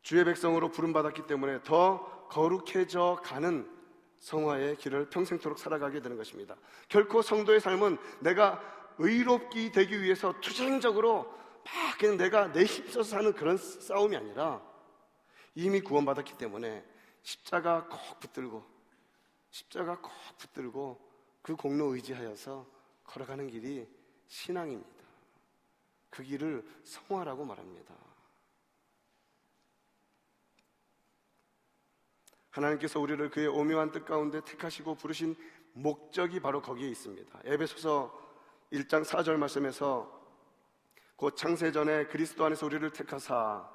주의 0.02 0.24
백성으로 0.24 0.72
부름받았기 0.72 1.28
때문에 1.28 1.62
더 1.64 2.28
거룩해져 2.30 3.20
가는 3.24 3.70
성화의 4.20 4.78
길을 4.78 5.10
평생토록 5.10 5.60
살아가게 5.60 6.02
되는 6.02 6.18
것입니다. 6.18 6.56
결코 6.88 7.22
성도의 7.22 7.60
삶은 7.60 7.98
내가 8.22 8.62
의롭기 9.00 9.72
되기 9.72 10.02
위해서 10.02 10.34
투쟁적으로 10.42 11.24
막 11.64 11.98
그냥 12.00 12.18
내가 12.18 12.52
내 12.52 12.64
힘써서 12.64 13.04
사는 13.18 13.34
그런 13.34 13.58
싸움이 13.58 14.16
아니라 14.16 14.62
이미 15.56 15.82
구원받았기 15.82 16.38
때문에 16.38 16.86
십자가 17.22 17.88
꼭 17.88 18.20
붙들고 18.20 18.64
십자가 19.50 20.00
꼭 20.00 20.12
붙들고 20.38 21.08
그 21.42 21.56
공로 21.56 21.96
의지하여서 21.96 22.66
걸어가는 23.04 23.48
길이 23.50 23.88
신앙입니다. 24.28 25.06
그 26.10 26.24
길을 26.24 26.66
성화라고 26.84 27.46
말합니다. 27.46 27.94
하나님께서 32.50 33.00
우리를 33.00 33.30
그의 33.30 33.48
오묘한 33.48 33.92
뜻 33.92 34.06
가운데 34.06 34.44
택하시고 34.44 34.96
부르신 34.96 35.36
목적이 35.74 36.40
바로 36.40 36.62
거기에 36.62 36.90
있습니다. 36.90 37.42
에베소서 37.44 38.27
1장 38.72 39.04
4절 39.06 39.38
말씀에서 39.38 40.14
곧 41.16 41.36
창세전에 41.36 42.08
그리스도 42.08 42.46
안에서 42.46 42.66
우리를 42.66 42.92
택하사 42.92 43.68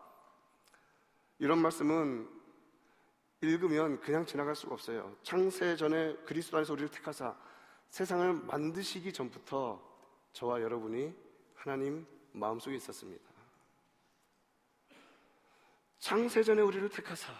이런 1.38 1.58
말씀은 1.58 2.28
읽으면 3.40 4.00
그냥 4.00 4.24
지나갈 4.24 4.54
수가 4.54 4.74
없어요. 4.74 5.16
창세전에 5.22 6.16
그리스도 6.24 6.58
안에서 6.58 6.72
우리를 6.74 6.90
택하사 6.90 7.36
세상을 7.88 8.32
만드시기 8.34 9.12
전부터 9.12 9.82
저와 10.32 10.62
여러분이 10.62 11.12
하나님 11.54 12.06
마음속에 12.32 12.76
있었습니다. 12.76 13.24
창세전에 15.98 16.62
우리를 16.62 16.88
택하사 16.90 17.32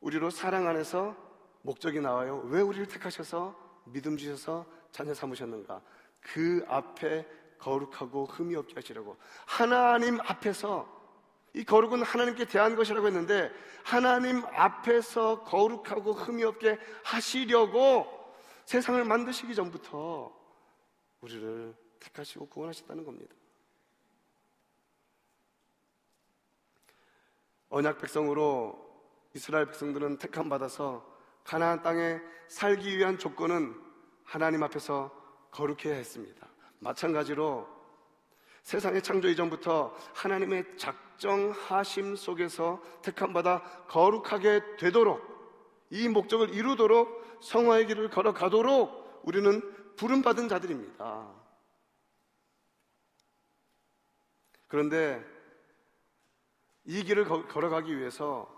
우리로 0.00 0.28
사랑 0.30 0.66
안에서 0.66 1.16
목적이 1.62 2.00
나와요. 2.00 2.42
왜 2.46 2.60
우리를 2.60 2.86
택하셔서 2.86 3.58
믿음 3.86 4.16
주셔서 4.16 4.66
자녀 4.92 5.14
삼으셨는가? 5.14 5.82
그 6.24 6.64
앞에 6.68 7.26
거룩하고 7.58 8.26
흠이 8.26 8.56
없게 8.56 8.74
하시려고 8.74 9.16
하나님 9.46 10.20
앞에서 10.20 10.92
이 11.52 11.64
거룩은 11.64 12.02
하나님께 12.02 12.46
대한 12.46 12.74
것이라고 12.74 13.06
했는데 13.06 13.52
하나님 13.84 14.44
앞에서 14.46 15.44
거룩하고 15.44 16.12
흠이 16.12 16.42
없게 16.42 16.78
하시려고 17.04 18.06
세상을 18.64 19.04
만드시기 19.04 19.54
전부터 19.54 20.34
우리를 21.20 21.74
택하시고 22.00 22.48
구원하셨다는 22.48 23.04
겁니다. 23.04 23.34
언약 27.68 27.98
백성으로 28.00 28.82
이스라엘 29.34 29.66
백성들은 29.66 30.18
택함 30.18 30.48
받아서 30.48 31.04
가나안 31.44 31.82
땅에 31.82 32.20
살기 32.48 32.96
위한 32.96 33.18
조건은 33.18 33.74
하나님 34.24 34.62
앞에서 34.62 35.23
거룩해야 35.54 35.94
했습니다. 35.94 36.48
마찬가지로 36.80 37.66
세상의 38.62 39.02
창조 39.02 39.28
이전부터 39.28 39.94
하나님의 40.14 40.76
작정하심 40.76 42.16
속에서 42.16 42.82
택함 43.02 43.32
받아 43.32 43.62
거룩하게 43.88 44.76
되도록 44.78 45.22
이 45.90 46.08
목적을 46.08 46.50
이루도록 46.50 47.38
성화의 47.42 47.86
길을 47.86 48.10
걸어가도록 48.10 49.20
우리는 49.22 49.94
부름받은 49.96 50.48
자들입니다. 50.48 51.32
그런데 54.66 55.24
이 56.84 57.04
길을 57.04 57.26
걸어가기 57.46 57.96
위해서 57.96 58.50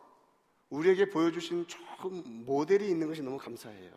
우리에게 0.70 1.10
보여주신 1.10 1.66
조금 1.66 2.22
모델이 2.46 2.88
있는 2.88 3.08
것이 3.08 3.22
너무 3.22 3.36
감사해요. 3.36 3.92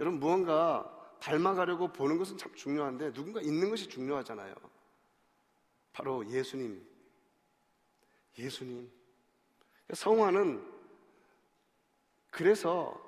여러분, 0.00 0.18
무언가 0.18 0.99
닮아가려고 1.20 1.92
보는 1.92 2.18
것은 2.18 2.38
참 2.38 2.54
중요한데 2.54 3.12
누군가 3.12 3.40
있는 3.40 3.70
것이 3.70 3.88
중요하잖아요. 3.88 4.54
바로 5.92 6.26
예수님. 6.28 6.86
예수님. 8.38 8.90
성화는 9.92 10.66
그래서 12.30 12.98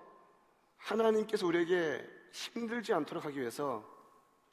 하나님께서 0.76 1.46
우리에게 1.46 2.04
힘들지 2.32 2.92
않도록 2.92 3.24
하기 3.24 3.38
위해서 3.38 3.88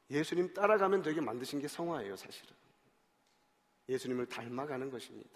예수님 0.09 0.53
따라가면 0.53 1.01
되게 1.01 1.21
만드신 1.21 1.59
게 1.59 1.67
성화예요, 1.67 2.15
사실은. 2.15 2.55
예수님을 3.89 4.27
닮아가는 4.27 4.89
것입니다. 4.89 5.29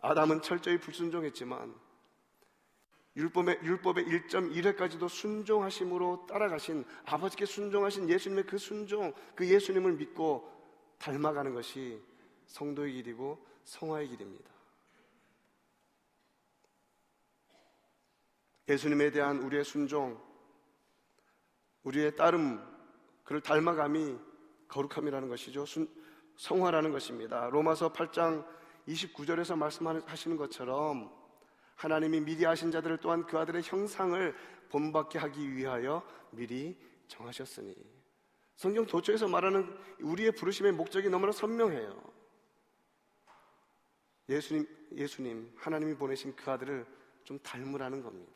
아담은 0.00 0.42
철저히 0.42 0.78
불순종했지만 0.78 1.74
율법의, 3.16 3.60
율법의 3.62 4.04
1.1회까지도 4.06 5.08
순종하심으로 5.08 6.26
따라가신 6.26 6.84
아버지께 7.04 7.44
순종하신 7.44 8.08
예수님의 8.08 8.46
그 8.46 8.56
순종, 8.56 9.12
그 9.34 9.46
예수님을 9.46 9.92
믿고 9.94 10.50
닮아가는 10.98 11.52
것이 11.52 12.00
성도의 12.46 12.94
길이고 12.94 13.44
성화의 13.64 14.08
길입니다. 14.08 14.50
예수님에 18.68 19.10
대한 19.10 19.42
우리의 19.42 19.64
순종, 19.64 20.18
우리의 21.82 22.16
따름, 22.16 22.64
그를 23.24 23.40
닮아감이 23.40 24.16
거룩함이라는 24.68 25.28
것이죠. 25.28 25.66
순, 25.66 25.88
성화라는 26.36 26.92
것입니다. 26.92 27.50
로마서 27.50 27.92
8장 27.92 28.46
29절에서 28.88 29.56
말씀하시는 29.56 30.36
것처럼 30.36 31.21
하나님이 31.76 32.20
미리 32.20 32.44
하신 32.44 32.70
자들을 32.70 32.98
또한 32.98 33.26
그 33.26 33.38
아들의 33.38 33.62
형상을 33.62 34.34
본받게 34.68 35.18
하기 35.18 35.54
위하여 35.54 36.06
미리 36.30 36.78
정하셨으니 37.08 37.74
성경 38.56 38.86
도처에서 38.86 39.28
말하는 39.28 39.76
우리의 40.00 40.32
부르심의 40.32 40.72
목적이 40.72 41.08
너무나 41.08 41.32
선명해요. 41.32 42.12
예수님, 44.28 44.66
예수님, 44.92 45.52
하나님이 45.56 45.94
보내신 45.94 46.36
그 46.36 46.50
아들을 46.50 46.86
좀 47.24 47.38
닮으라는 47.40 48.02
겁니다. 48.02 48.32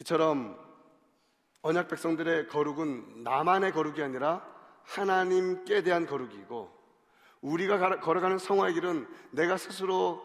이처럼 0.00 0.58
언약 1.62 1.88
백성들의 1.88 2.48
거룩은 2.48 3.22
나만의 3.22 3.72
거룩이 3.72 4.02
아니라 4.02 4.48
하나님께 4.84 5.82
대한 5.82 6.06
거룩이고 6.06 6.79
우리가 7.42 8.00
걸어가는 8.00 8.38
성화의 8.38 8.74
길은 8.74 9.06
내가 9.30 9.56
스스로 9.56 10.24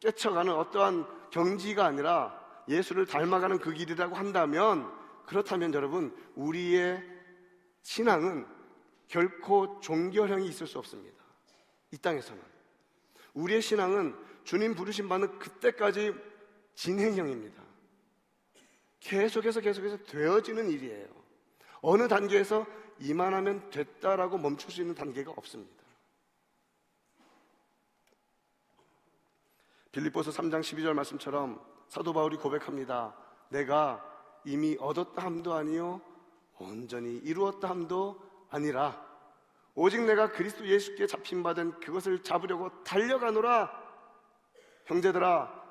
깨쳐가는 0.00 0.52
어떠한 0.52 1.06
경지가 1.30 1.84
아니라 1.84 2.38
예수를 2.68 3.06
닮아가는 3.06 3.58
그 3.58 3.72
길이라고 3.72 4.14
한다면 4.14 4.90
그렇다면 5.26 5.72
여러분 5.74 6.14
우리의 6.34 7.02
신앙은 7.82 8.46
결코 9.08 9.80
종결형이 9.80 10.46
있을 10.48 10.66
수 10.66 10.78
없습니다. 10.78 11.22
이 11.90 11.98
땅에서는 11.98 12.42
우리의 13.34 13.62
신앙은 13.62 14.16
주님 14.44 14.74
부르신 14.74 15.08
바는 15.08 15.38
그때까지 15.38 16.14
진행형입니다. 16.74 17.62
계속해서 19.00 19.60
계속해서 19.60 19.98
되어지는 20.04 20.70
일이에요. 20.70 21.06
어느 21.82 22.08
단계에서 22.08 22.66
이만하면 23.00 23.70
됐다라고 23.70 24.38
멈출 24.38 24.70
수 24.70 24.80
있는 24.80 24.94
단계가 24.94 25.32
없습니다. 25.36 25.83
빌립보서 29.94 30.32
3장 30.32 30.60
12절 30.60 30.92
말씀처럼 30.92 31.60
사도 31.86 32.12
바울이 32.12 32.36
고백합니다. 32.36 33.14
내가 33.48 34.04
이미 34.44 34.76
얻었다 34.80 35.22
함도 35.22 35.54
아니요 35.54 36.00
온전히 36.58 37.18
이루었다 37.18 37.70
함도 37.70 38.20
아니라 38.50 39.00
오직 39.76 40.02
내가 40.02 40.32
그리스도 40.32 40.66
예수께 40.66 41.06
잡힌 41.06 41.44
받은 41.44 41.78
그것을 41.78 42.24
잡으려고 42.24 42.82
달려가노라 42.82 43.70
형제들아 44.86 45.62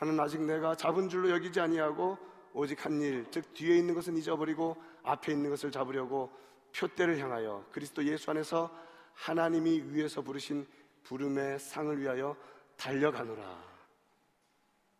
나는 0.00 0.18
아직 0.18 0.40
내가 0.40 0.74
잡은 0.74 1.10
줄로 1.10 1.30
여기지 1.30 1.60
아니하고 1.60 2.18
오직 2.54 2.86
한 2.86 3.00
일, 3.02 3.26
즉 3.30 3.52
뒤에 3.52 3.76
있는 3.76 3.94
것은 3.94 4.16
잊어버리고 4.16 4.82
앞에 5.02 5.32
있는 5.32 5.50
것을 5.50 5.70
잡으려고 5.70 6.30
표대를 6.74 7.18
향하여 7.18 7.66
그리스도 7.70 8.02
예수 8.04 8.30
안에서 8.30 8.70
하나님이 9.12 9.82
위에서 9.88 10.22
부르신 10.22 10.66
부름의 11.02 11.58
상을 11.58 11.98
위하여 11.98 12.34
달려가노라. 12.76 13.64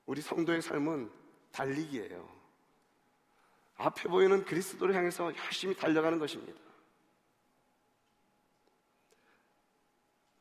우리 0.06 0.20
성도의 0.20 0.62
삶은 0.62 1.10
달리기예요. 1.52 2.36
앞에 3.76 4.08
보이는 4.08 4.44
그리스도를 4.44 4.94
향해서 4.94 5.36
열심히 5.36 5.74
달려가는 5.74 6.18
것입니다. 6.18 6.58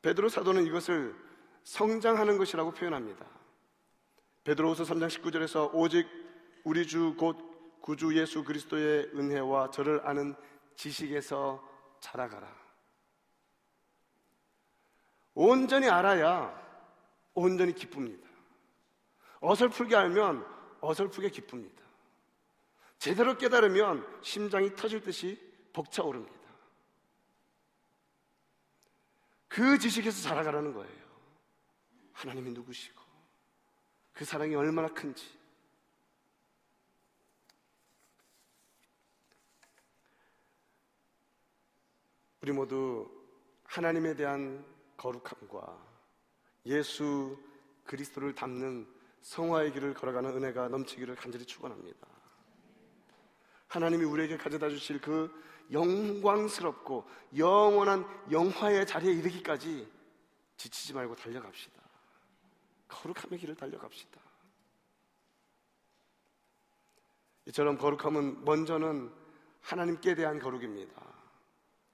베드로 0.01 0.29
사도는 0.29 0.65
이것을 0.67 1.15
성장하는 1.63 2.37
것이라고 2.37 2.71
표현합니다. 2.71 3.25
베드로후서 4.43 4.83
3장 4.83 5.07
19절에서 5.07 5.71
오직 5.73 6.07
우리 6.63 6.85
주 6.85 7.15
곧 7.17 7.55
구주 7.85 8.17
예수 8.17 8.43
그리스도의 8.43 9.11
은혜와 9.13 9.69
저를 9.69 10.01
아는 10.07 10.35
지식에서 10.75 11.63
자라가라. 11.99 12.51
온전히 15.35 15.87
알아야 15.87 16.64
온전히 17.35 17.73
기쁩니다. 17.73 18.27
어설프게 19.41 19.95
알면 19.95 20.45
어설프게 20.81 21.29
기쁩니다. 21.29 21.83
제대로 22.97 23.37
깨달으면 23.37 24.19
심장이 24.23 24.73
터질 24.75 25.01
듯이 25.01 25.39
벅차오릅니다. 25.73 26.33
그 29.47 29.77
지식에서 29.77 30.21
자라가라는 30.23 30.73
거예요. 30.73 31.05
하나님이 32.13 32.51
누구시고, 32.51 33.01
그 34.13 34.25
사랑이 34.25 34.55
얼마나 34.55 34.87
큰지. 34.87 35.37
우리 42.41 42.51
모두 42.51 43.09
하나님에 43.63 44.15
대한 44.15 44.65
거룩함과 44.97 45.84
예수 46.65 47.37
그리스도를 47.83 48.33
담는 48.33 48.87
성화의 49.21 49.73
길을 49.73 49.93
걸어가는 49.93 50.31
은혜가 50.37 50.67
넘치기를 50.69 51.15
간절히 51.15 51.45
축원합니다. 51.45 52.07
하나님이 53.67 54.05
우리에게 54.05 54.37
가져다 54.37 54.69
주실 54.69 55.01
그 55.01 55.31
영광스럽고 55.71 57.07
영원한 57.35 58.05
영화의 58.31 58.85
자리에 58.85 59.13
이르기까지 59.13 59.91
지치지 60.57 60.93
말고 60.93 61.15
달려갑시다. 61.15 61.81
거룩함의 62.87 63.39
길을 63.39 63.55
달려갑시다. 63.55 64.21
이처럼 67.47 67.77
거룩함은 67.77 68.45
먼저는 68.45 69.11
하나님께 69.61 70.15
대한 70.15 70.39
거룩입니다. 70.39 70.93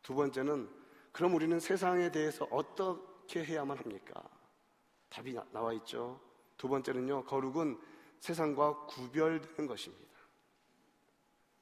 두 0.01 0.13
번째는 0.15 0.69
그럼 1.11 1.33
우리는 1.35 1.59
세상에 1.59 2.11
대해서 2.11 2.45
어떻게 2.51 3.43
해야만 3.43 3.77
합니까? 3.77 4.21
답이 5.11 5.33
나, 5.33 5.61
와 5.61 5.73
있죠. 5.73 6.19
두 6.57 6.67
번째는요, 6.67 7.25
거룩은 7.25 7.79
세상과 8.19 8.85
구별되는 8.85 9.67
것입니다. 9.67 10.11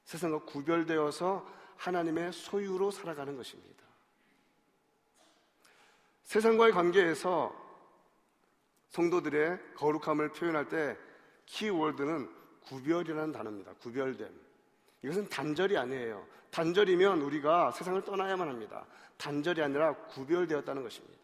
세상과 0.05 0.45
구별되어서 0.45 1.45
하나님의 1.77 2.31
소유로 2.31 2.91
살아가는 2.91 3.35
것입니다. 3.35 3.83
세상과의 6.23 6.73
관계에서 6.73 7.55
성도들의 8.89 9.75
거룩함을 9.75 10.31
표현할 10.33 10.67
때 10.67 10.97
키워드는 11.45 12.29
구별이라는 12.65 13.31
단어입니다. 13.31 13.73
구별됨. 13.75 14.29
이것은 15.01 15.29
단절이 15.29 15.77
아니에요. 15.77 16.27
단절이면 16.51 17.21
우리가 17.21 17.71
세상을 17.71 18.03
떠나야만 18.03 18.47
합니다. 18.47 18.85
단절이 19.17 19.62
아니라 19.62 19.95
구별되었다는 20.07 20.83
것입니다. 20.83 21.18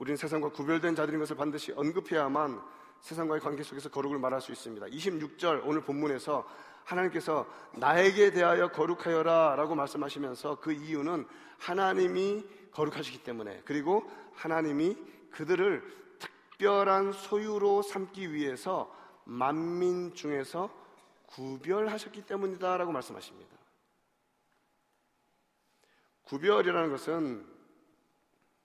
우리는 0.00 0.16
세상과 0.16 0.48
구별된 0.48 0.94
자들인 0.94 1.20
것을 1.20 1.36
반드시 1.36 1.72
언급해야만 1.72 2.58
세상과의 3.02 3.42
관계 3.42 3.62
속에서 3.62 3.90
거룩을 3.90 4.18
말할 4.18 4.40
수 4.40 4.50
있습니다. 4.50 4.86
26절 4.86 5.60
오늘 5.66 5.82
본문에서 5.82 6.48
하나님께서 6.84 7.46
나에게 7.74 8.30
대하여 8.30 8.68
거룩하여라 8.68 9.56
라고 9.56 9.74
말씀하시면서 9.74 10.58
그 10.60 10.72
이유는 10.72 11.26
하나님이 11.58 12.46
거룩하시기 12.72 13.22
때문에 13.24 13.60
그리고 13.66 14.10
하나님이 14.32 14.96
그들을 15.32 15.82
특별한 16.18 17.12
소유로 17.12 17.82
삼기 17.82 18.32
위해서 18.32 18.90
만민 19.24 20.14
중에서 20.14 20.70
구별하셨기 21.26 22.22
때문이다 22.22 22.78
라고 22.78 22.90
말씀하십니다. 22.90 23.54
구별이라는 26.22 26.90
것은 26.90 27.49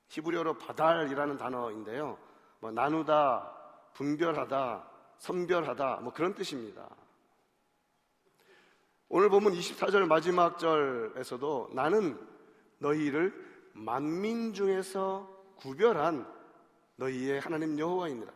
히브리어로 0.09 0.57
바달이라는 0.57 1.37
단어인데요. 1.37 2.17
뭐 2.59 2.71
나누다, 2.71 3.51
분별하다, 3.93 4.89
선별하다, 5.17 5.99
뭐 6.01 6.13
그런 6.13 6.33
뜻입니다. 6.33 6.87
오늘 9.07 9.29
보면 9.29 9.53
24절 9.53 10.07
마지막 10.07 10.57
절에서도 10.57 11.71
나는 11.73 12.19
너희를 12.79 13.33
만민 13.73 14.53
중에서 14.53 15.29
구별한 15.57 16.27
너희의 16.95 17.39
하나님 17.39 17.77
여호와입니다. 17.77 18.31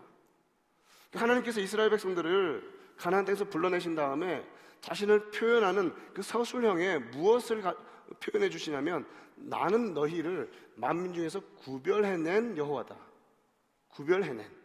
하나님께서 1.13 1.60
이스라엘 1.60 1.89
백성들을 1.89 2.95
가나안 2.97 3.25
땅에서 3.25 3.45
불러내신 3.45 3.95
다음에 3.95 4.47
자신을 4.82 5.32
표현하는 5.32 5.93
그 6.13 6.21
서술형에 6.21 6.99
무엇을 6.99 7.63
표현해 8.19 8.50
주시냐면 8.50 9.08
나는 9.36 9.93
너희를 9.93 10.52
만민 10.76 11.13
중에서 11.13 11.39
구별해낸 11.58 12.58
여호와다. 12.58 12.95
구별해낸. 13.89 14.60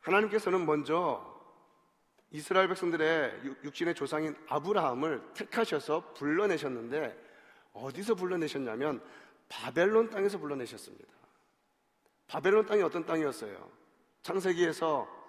하나님께서는 0.00 0.64
먼저 0.64 1.28
이스라엘 2.30 2.68
백성들의 2.68 3.42
육신의 3.64 3.94
조상인 3.94 4.36
아브라함을 4.48 5.32
택하셔서 5.34 6.14
불러내셨는데 6.14 7.30
어디서 7.72 8.14
불러내셨냐면 8.14 9.02
바벨론 9.48 10.10
땅에서 10.10 10.38
불러내셨습니다. 10.38 11.08
바벨론 12.28 12.66
땅이 12.66 12.82
어떤 12.82 13.04
땅이었어요? 13.04 13.70
창세기에서 14.22 15.19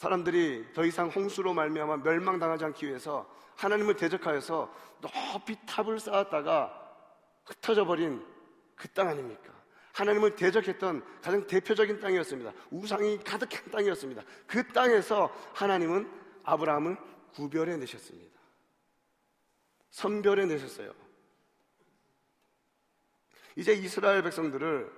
사람들이 0.00 0.72
더 0.72 0.86
이상 0.86 1.10
홍수로 1.10 1.52
말미암아 1.52 1.98
멸망당하지 1.98 2.64
않기 2.64 2.86
위해서 2.86 3.30
하나님을 3.56 3.96
대적하여서 3.96 4.74
높이 5.02 5.58
탑을 5.66 6.00
쌓았다가 6.00 6.72
흩어져 7.44 7.84
버린 7.84 8.24
그 8.76 8.88
땅 8.94 9.08
아닙니까? 9.08 9.52
하나님을 9.92 10.36
대적했던 10.36 11.04
가장 11.20 11.46
대표적인 11.46 12.00
땅이었습니다. 12.00 12.50
우상이 12.70 13.18
가득한 13.18 13.70
땅이었습니다. 13.70 14.22
그 14.46 14.66
땅에서 14.68 15.30
하나님은 15.52 16.10
아브라함을 16.44 16.96
구별해 17.34 17.76
내셨습니다. 17.76 18.40
선별해 19.90 20.46
내셨어요. 20.46 20.94
이제 23.54 23.74
이스라엘 23.74 24.22
백성들을 24.22 24.90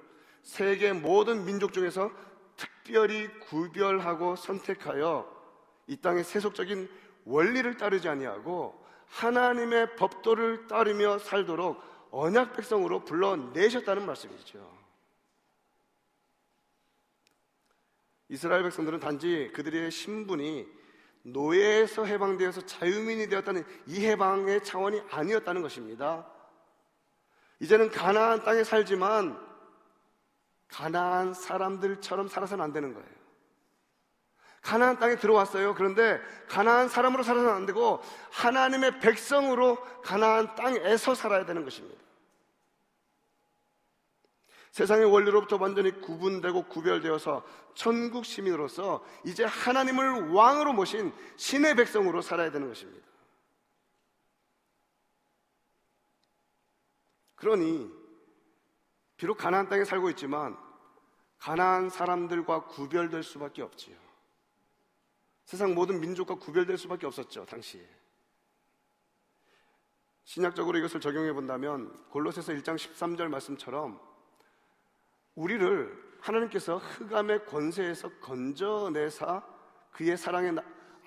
세계 0.45 0.93
모든 0.93 1.45
민족 1.45 1.73
중에서 1.73 2.13
특별히 2.83 3.29
구별하고 3.41 4.35
선택하여 4.35 5.31
이 5.87 5.97
땅의 5.97 6.25
세속적인 6.25 6.89
원리를 7.25 7.77
따르지 7.77 8.09
아니하고 8.09 8.85
하나님의 9.07 9.97
법도를 9.97 10.67
따르며 10.67 11.19
살도록 11.19 11.81
언약 12.11 12.55
백성으로 12.55 13.05
불러내셨다는 13.05 14.05
말씀이죠. 14.05 14.83
이스라엘 18.29 18.63
백성들은 18.65 18.99
단지 18.99 19.51
그들의 19.55 19.91
신분이 19.91 20.67
노예에서 21.23 22.05
해방되어서 22.05 22.67
자유민이 22.67 23.29
되었다는 23.29 23.65
이 23.87 24.05
해방의 24.05 24.65
차원이 24.65 25.03
아니었다는 25.11 25.63
것입니다. 25.63 26.27
이제는 27.61 27.91
가나안 27.91 28.43
땅에 28.43 28.65
살지만 28.65 29.52
가나안 30.73 31.35
사람들처럼 31.35 32.29
살아서는 32.29 32.65
안 32.65 32.73
되는 32.73 32.95
거예요. 32.95 33.09
가나안 34.63 34.99
땅에 34.99 35.17
들어왔어요. 35.17 35.75
그런데 35.75 36.21
가나안 36.49 36.89
사람으로 36.89 37.23
살아서는 37.23 37.53
안 37.55 37.67
되고 37.67 38.01
하나님의 38.31 39.01
백성으로 39.01 39.77
가나안 40.03 40.55
땅에서 40.55 41.15
살아야 41.15 41.45
되는 41.45 41.65
것입니다. 41.65 42.01
세상의 44.71 45.05
원리로부터 45.05 45.59
완전히 45.61 46.01
구분되고 46.01 46.65
구별되어서 46.69 47.45
천국 47.75 48.25
시민으로서 48.25 49.05
이제 49.27 49.45
하나님을 49.45 50.33
왕으로 50.33 50.73
모신 50.73 51.13
신의 51.37 51.75
백성으로 51.75 52.23
살아야 52.23 52.51
되는 52.51 52.69
것입니다. 52.69 53.07
그러니 57.35 58.02
비록 59.23 59.39
가나안 59.39 59.69
땅에 59.69 59.85
살고 59.85 60.11
있지만 60.11 60.59
가나안 61.39 61.91
사람들과 61.91 62.65
구별될 62.65 63.23
수밖에 63.23 63.63
없지요. 63.63 63.95
세상 65.45 65.77
모든 65.77 66.01
민족과 66.01 66.35
구별될 66.35 66.77
수밖에 66.77 67.07
없었죠, 67.07 67.47
당시에. 67.47 67.89
신약적으로 70.25 70.77
이것을 70.77 71.01
적용해 71.01 71.35
본다면 71.35 71.97
골로새서 72.11 72.53
1장 72.55 72.75
13절 72.75 73.29
말씀처럼 73.29 74.01
우리를 75.37 76.17
하나님께서 76.21 76.79
흑암의 76.79 77.47
권세에서 77.47 78.09
건져내사 78.19 79.41
그의 79.93 80.17
사랑의 80.17 80.57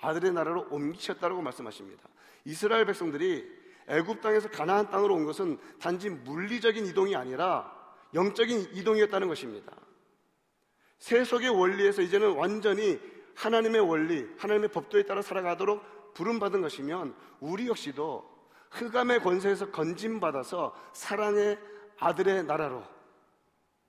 아들의 0.00 0.32
나라로 0.32 0.68
옮기셨다고 0.70 1.42
말씀하십니다. 1.42 2.08
이스라엘 2.46 2.86
백성들이 2.86 3.46
애굽 3.88 4.22
땅에서 4.22 4.48
가나안 4.48 4.88
땅으로 4.88 5.14
온 5.16 5.26
것은 5.26 5.58
단지 5.78 6.08
물리적인 6.08 6.86
이동이 6.86 7.14
아니라 7.14 7.75
영적인 8.14 8.72
이동이었다는 8.72 9.28
것입니다. 9.28 9.72
세속의 10.98 11.50
원리에서 11.50 12.02
이제는 12.02 12.36
완전히 12.36 12.98
하나님의 13.34 13.80
원리, 13.80 14.26
하나님의 14.38 14.70
법도에 14.70 15.04
따라 15.04 15.22
살아가도록 15.22 16.14
부름받은 16.14 16.62
것이면 16.62 17.14
우리 17.40 17.68
역시도 17.68 18.36
흑암의 18.70 19.20
권세에서 19.20 19.70
건짐받아서 19.70 20.74
사랑의 20.92 21.58
아들의 21.98 22.44
나라로 22.44 22.82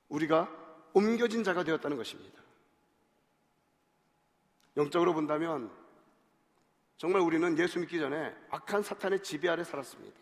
우리가 0.10 0.52
옮겨진 0.94 1.44
자가 1.44 1.64
되었다는 1.64 1.98
것입니다. 1.98 2.42
영적으로 4.76 5.14
본다면 5.14 5.72
정말 6.98 7.22
우리는 7.22 7.58
예수 7.58 7.80
믿기 7.80 8.00
전에 8.00 8.36
악한 8.50 8.84
사탄의 8.84 9.24
지배 9.24 9.50
아래 9.50 9.64
살았습니다. 9.64 10.18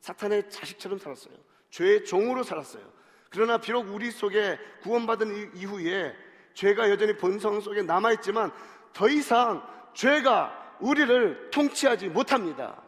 사탄의 0.00 0.50
자식처럼 0.50 0.98
살았어요. 0.98 1.34
죄의 1.70 2.04
종으로 2.04 2.42
살았어요. 2.42 3.01
그러나 3.32 3.58
비록 3.58 3.88
우리 3.88 4.10
속에 4.10 4.58
구원받은 4.82 5.56
이후에 5.56 6.14
죄가 6.54 6.90
여전히 6.90 7.16
본성 7.16 7.60
속에 7.60 7.82
남아있지만 7.82 8.52
더 8.92 9.08
이상 9.08 9.66
죄가 9.94 10.76
우리를 10.80 11.50
통치하지 11.50 12.10
못합니다. 12.10 12.82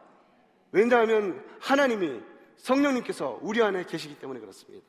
왜냐하면 0.71 1.43
하나님이 1.59 2.21
성령님께서 2.57 3.39
우리 3.41 3.61
안에 3.63 3.85
계시기 3.85 4.19
때문에 4.19 4.39
그렇습니다. 4.39 4.85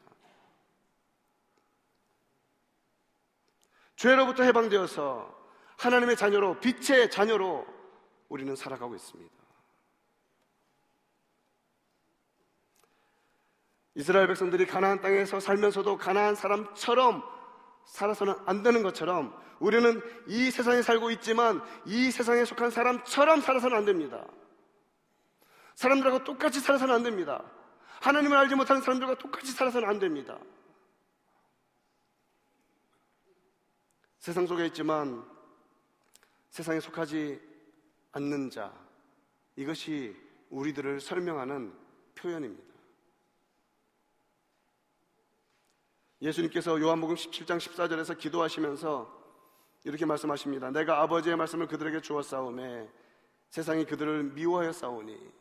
죄로부터 3.97 4.43
해방되어서 4.43 5.35
하나님의 5.79 6.17
자녀로 6.17 6.61
빛의 6.61 7.11
자녀로 7.11 7.67
우리는 8.29 8.55
살아가고 8.55 8.95
있습니다. 8.95 9.46
이스라엘 13.97 14.27
백성들이 14.27 14.67
가나안 14.67 15.01
땅에서 15.01 15.41
살면서도 15.41 15.97
가나안 15.97 16.35
사람처럼 16.35 17.25
살아서는 17.87 18.35
안 18.45 18.63
되는 18.63 18.83
것처럼 18.83 19.35
우리는 19.59 20.03
이 20.27 20.51
세상에 20.51 20.83
살고 20.83 21.11
있지만 21.13 21.63
이 21.87 22.11
세상에 22.11 22.45
속한 22.45 22.71
사람처럼 22.71 23.41
살아서는 23.41 23.75
안 23.75 23.87
됩니다. 23.87 24.27
사람들하고 25.77 26.25
똑같이 26.25 26.61
살아서는 26.61 26.95
안 26.95 27.03
됩니다. 27.03 27.43
하나님을 28.03 28.37
알지 28.37 28.55
못하는 28.55 28.83
사람들과 28.83 29.15
똑같이 29.17 29.53
살아서는 29.53 29.89
안 29.89 29.99
됩니다. 29.99 30.39
세상 34.19 34.47
속에 34.47 34.67
있지만 34.67 35.25
세상에 36.51 36.81
속하지 36.81 37.41
않는 38.13 38.51
자, 38.51 38.75
이것이 39.57 40.15
우리들을 40.51 41.01
설명하는 41.01 41.73
표현입니다. 42.15 42.66
예수님께서 46.23 46.81
요한복음 46.81 47.15
17장 47.15 47.59
14절에서 47.59 48.17
기도하시면서 48.17 49.15
이렇게 49.85 50.07
말씀하십니다. 50.07 50.71
내가 50.71 51.03
아버지의 51.03 51.37
말씀을 51.37 51.67
그들에게 51.67 52.01
주었사오매 52.01 52.89
세상이 53.51 53.85
그들을 53.85 54.25
미워하여 54.25 54.73
싸우니 54.73 55.33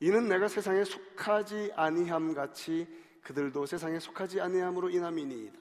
이는 0.00 0.28
내가 0.28 0.48
세상에 0.48 0.84
속하지 0.84 1.72
아니함 1.76 2.34
같이 2.34 2.88
그들도 3.22 3.66
세상에 3.66 3.98
속하지 3.98 4.40
아니함으로 4.40 4.90
인함이니이다. 4.90 5.58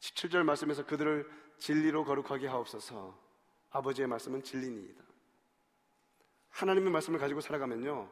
17절 0.00 0.42
말씀에서 0.44 0.84
그들을 0.86 1.28
진리로 1.58 2.04
거룩하게 2.04 2.46
하옵소서. 2.46 3.18
아버지의 3.70 4.06
말씀은 4.06 4.42
진리니이다. 4.42 5.02
하나님의 6.50 6.92
말씀을 6.92 7.18
가지고 7.18 7.40
살아가면요. 7.40 8.08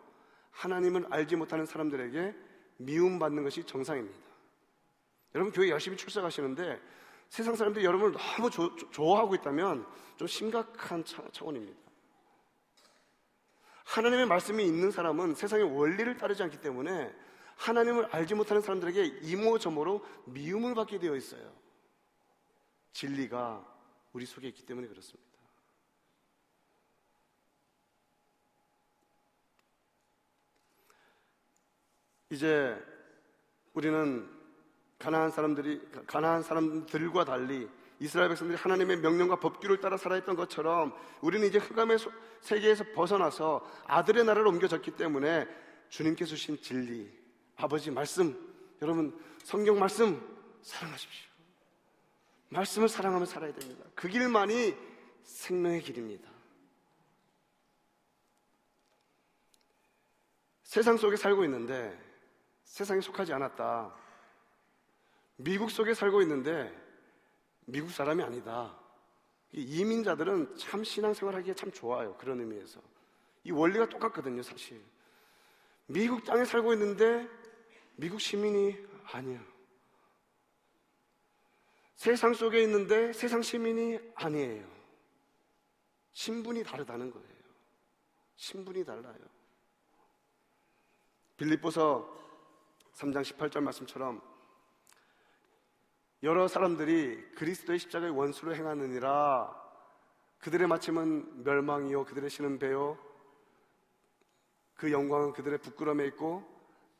하나님을 0.50 1.06
알지 1.10 1.36
못하는 1.36 1.66
사람들에게 1.66 2.53
미움받는 2.78 3.42
것이 3.44 3.64
정상입니다. 3.64 4.18
여러분 5.34 5.52
교회 5.52 5.70
열심히 5.70 5.96
출석하시는데 5.96 6.80
세상 7.28 7.56
사람들이 7.56 7.84
여러분을 7.84 8.12
너무 8.12 8.50
조, 8.50 8.74
좋아하고 8.90 9.34
있다면 9.34 9.86
좀 10.16 10.28
심각한 10.28 11.04
차, 11.04 11.22
차원입니다. 11.32 11.78
하나님의 13.84 14.26
말씀이 14.26 14.64
있는 14.64 14.90
사람은 14.90 15.34
세상의 15.34 15.76
원리를 15.76 16.16
따르지 16.16 16.42
않기 16.42 16.60
때문에 16.60 17.14
하나님을 17.56 18.06
알지 18.10 18.34
못하는 18.34 18.62
사람들에게 18.62 19.20
이모저모로 19.22 20.04
미움을 20.26 20.74
받게 20.74 20.98
되어 20.98 21.16
있어요. 21.16 21.52
진리가 22.92 23.64
우리 24.12 24.26
속에 24.26 24.48
있기 24.48 24.64
때문에 24.64 24.88
그렇습니다. 24.88 25.33
이제 32.34 32.76
우리는 33.74 34.28
가나안 34.98 35.30
사람들이 35.30 35.80
가나안 36.06 36.42
사람들과 36.42 37.24
달리 37.24 37.68
이스라엘 38.00 38.28
백성들이 38.28 38.58
하나님의 38.58 38.96
명령과 38.98 39.38
법규를 39.38 39.80
따라 39.80 39.96
살아있던 39.96 40.34
것처럼 40.34 40.92
우리는 41.20 41.46
이제 41.46 41.58
흑암의 41.58 41.98
세계에서 42.40 42.84
벗어나서 42.92 43.64
아들의 43.86 44.24
나라로 44.24 44.50
옮겨졌기 44.50 44.96
때문에 44.96 45.46
주님께 45.90 46.24
주신 46.24 46.60
진리, 46.60 47.08
아버지 47.56 47.92
말씀, 47.92 48.36
여러분 48.82 49.16
성경 49.44 49.78
말씀 49.78 50.20
사랑하십시오. 50.62 51.30
말씀을 52.48 52.88
사랑하며 52.88 53.26
살아야 53.26 53.52
됩니다. 53.52 53.84
그 53.94 54.08
길만이 54.08 54.74
생명의 55.22 55.82
길입니다. 55.82 56.28
세상 60.64 60.96
속에 60.96 61.16
살고 61.16 61.44
있는데 61.44 61.96
세상에 62.64 63.00
속하지 63.00 63.32
않았다. 63.32 63.94
미국 65.36 65.70
속에 65.70 65.94
살고 65.94 66.22
있는데 66.22 66.72
미국 67.66 67.90
사람이 67.90 68.22
아니다. 68.22 68.78
이민자들은 69.52 70.56
참 70.56 70.82
신앙생활 70.82 71.34
하기에 71.36 71.54
참 71.54 71.70
좋아요. 71.70 72.16
그런 72.16 72.40
의미에서. 72.40 72.80
이 73.44 73.52
원리가 73.52 73.88
똑같거든요, 73.88 74.42
사실. 74.42 74.82
미국 75.86 76.24
땅에 76.24 76.44
살고 76.44 76.72
있는데 76.72 77.28
미국 77.96 78.20
시민이 78.20 78.76
아니야. 79.12 79.40
세상 81.94 82.34
속에 82.34 82.62
있는데 82.62 83.12
세상 83.12 83.42
시민이 83.42 83.98
아니에요. 84.14 84.66
신분이 86.12 86.64
다르다는 86.64 87.10
거예요. 87.10 87.28
신분이 88.36 88.84
달라요. 88.84 89.18
빌립보서 91.36 92.23
3장 92.94 93.22
18절 93.22 93.60
말씀처럼 93.60 94.22
여러 96.22 96.48
사람들이 96.48 97.32
그리스도의 97.34 97.78
십자가의 97.78 98.12
원수로 98.12 98.54
행하느니라 98.54 99.62
그들의 100.38 100.66
마침은 100.66 101.44
멸망이요 101.44 102.04
그들의 102.04 102.30
신은 102.30 102.58
배요 102.58 102.98
그 104.74 104.90
영광은 104.90 105.32
그들의 105.32 105.58
부끄러움에 105.58 106.06
있고 106.06 106.42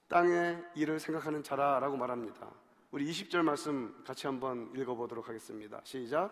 땅의 0.09 0.63
일을 0.77 1.01
생각하는 1.01 1.43
자라라고 1.43 1.97
말합니다. 1.97 2.51
우리 2.91 3.11
20절 3.11 3.43
말씀 3.43 4.05
같이 4.07 4.27
한번 4.27 4.71
읽어보도록 4.77 5.29
하겠습니다. 5.29 5.81
시작. 5.83 6.31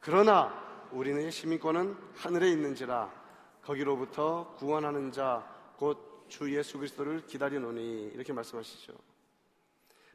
그러나 0.00 0.88
우리는 0.90 1.30
시민권은 1.30 1.96
하늘에 2.16 2.48
있는지라 2.50 3.12
거기로부터 3.62 4.54
구원하는 4.54 5.12
자 5.12 5.58
곧 5.78 6.07
주 6.28 6.54
예수 6.54 6.78
그리스도를 6.78 7.26
기다리노니 7.26 8.10
이렇게 8.14 8.32
말씀하시죠. 8.32 8.92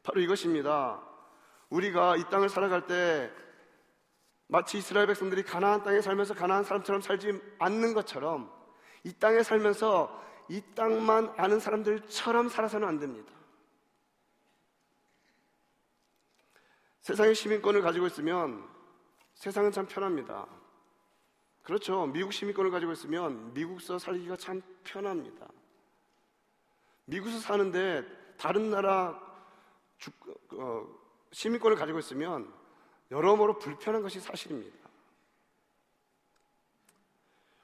바로 0.04 0.21
이것입니다. 0.21 1.02
우리가 1.69 2.17
이 2.17 2.23
땅을 2.30 2.49
살아갈 2.49 2.86
때 2.86 3.32
마치 4.47 4.78
이스라엘 4.78 5.08
백성들이 5.08 5.43
가나안 5.43 5.84
땅에 5.84 6.02
살면서 6.02 6.34
가나안 6.34 6.63
사람처럼 6.63 7.02
살지 7.02 7.41
않는 7.60 7.93
것처럼 7.93 8.52
이 9.04 9.13
땅에 9.13 9.41
살면서 9.41 10.21
이 10.49 10.62
땅만 10.76 11.34
아는 11.38 11.60
사람들처럼 11.60 12.49
살아서는 12.49 12.88
안 12.88 12.99
됩니다. 12.99 13.32
세상의 17.02 17.36
시민권을 17.36 17.82
가지고 17.82 18.08
있으면 18.08 18.67
세상은 19.34 19.71
참 19.71 19.88
편합니다. 19.88 20.47
그렇죠. 21.63 22.06
미국 22.08 22.32
시민권을 22.32 22.71
가지고 22.71 22.91
있으면 22.91 23.54
미국서 23.54 23.97
살기가 23.97 24.36
참 24.36 24.62
편합니다. 24.84 25.47
미국에서 27.06 27.39
사는데 27.39 28.06
다른 28.38 28.70
나라 28.70 29.20
주, 29.98 30.12
어, 30.54 30.88
시민권을 31.32 31.78
가지고 31.78 32.00
있으면 32.00 32.52
여러모로 33.12 33.60
불편한 33.60 34.02
것이 34.02 34.20
사실입니다. 34.20 34.78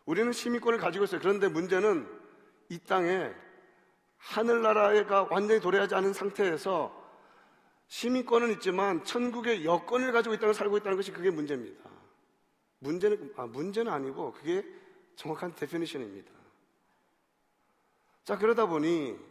우리는 0.06 0.32
시민권을 0.32 0.80
가지고 0.80 1.06
있어요. 1.06 1.22
그런데 1.22 1.48
문제는 1.48 2.08
이 2.70 2.80
땅에 2.80 3.32
하늘나라가 4.18 5.28
완전히 5.30 5.60
도래하지 5.60 5.96
않은 5.96 6.14
상태에서 6.14 6.98
시민권은 7.88 8.52
있지만 8.54 9.04
천국의 9.04 9.66
여권을 9.66 10.12
가지고 10.12 10.36
이 10.36 10.40
땅을 10.40 10.54
살고 10.54 10.78
있다는 10.78 10.98
것이 10.98 11.12
그게 11.12 11.30
문제입니다. 11.30 11.90
문제는 12.80 13.34
아, 13.36 13.46
문제는 13.46 13.92
아니고 13.92 14.34
그게 14.34 14.66
정확한 15.16 15.56
definition입니다. 15.56 16.32
자 18.24 18.38
그러다 18.38 18.68
보니 18.68 19.29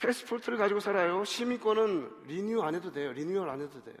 패스포트를 0.00 0.58
가지고 0.58 0.80
살아요. 0.80 1.24
시민권은 1.24 2.24
renew 2.24 2.62
안 2.62 2.74
해도 2.74 2.90
돼요. 2.90 3.12
리뉴얼 3.12 3.48
안 3.48 3.60
해도 3.60 3.82
돼요. 3.82 3.96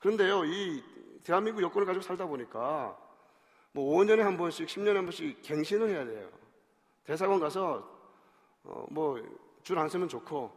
그런데요, 0.00 0.44
이 0.44 0.82
대한민국 1.22 1.62
여권을 1.62 1.86
가지고 1.86 2.02
살다 2.02 2.26
보니까 2.26 2.98
뭐 3.72 3.96
5년에 3.96 4.18
한 4.18 4.36
번씩, 4.36 4.66
10년에 4.66 4.94
한 4.94 5.04
번씩 5.04 5.40
갱신을 5.42 5.88
해야 5.90 6.04
돼요. 6.04 6.28
대사관 7.04 7.40
가서 7.40 7.88
어, 8.64 8.86
뭐줄 8.90 9.78
안 9.78 9.88
서면 9.88 10.08
좋고 10.08 10.52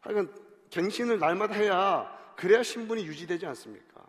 하여간 0.00 0.32
갱신을 0.70 1.18
날마다 1.18 1.54
해야 1.54 2.34
그래야 2.36 2.62
신분이 2.62 3.04
유지되지 3.04 3.46
않습니까? 3.46 4.04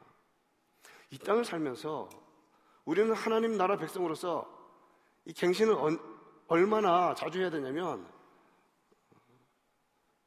이 1.11 1.17
땅을 1.19 1.45
살면서 1.45 2.09
우리는 2.85 3.13
하나님 3.13 3.57
나라 3.57 3.77
백성으로서 3.77 4.51
이 5.25 5.33
갱신을 5.33 5.75
얼마나 6.47 7.13
자주 7.15 7.39
해야 7.39 7.49
되냐면 7.49 8.14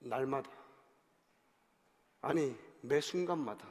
날마다 0.00 0.50
아니 2.20 2.56
매 2.82 3.00
순간마다 3.00 3.66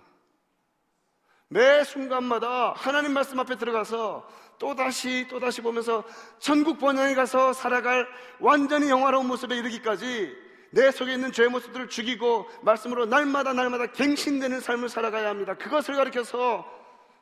매 1.49 1.83
순간마다 1.83 2.73
하나님 2.73 3.13
말씀 3.13 3.39
앞에 3.39 3.55
들어가서 3.55 4.27
또다시 4.59 5.27
또다시 5.29 5.61
보면서 5.61 6.03
천국 6.39 6.77
번영에 6.79 7.15
가서 7.15 7.53
살아갈 7.53 8.07
완전히 8.39 8.89
영화로운 8.89 9.27
모습에 9.27 9.55
이르기까지 9.57 10.47
내 10.71 10.91
속에 10.91 11.13
있는 11.13 11.31
죄의 11.31 11.49
모습들을 11.49 11.87
죽이고 11.87 12.47
말씀으로 12.61 13.05
날마다 13.05 13.53
날마다 13.53 13.87
갱신되는 13.87 14.59
삶을 14.59 14.89
살아가야 14.89 15.29
합니다. 15.29 15.55
그것을 15.55 15.95
가르쳐서 15.95 16.65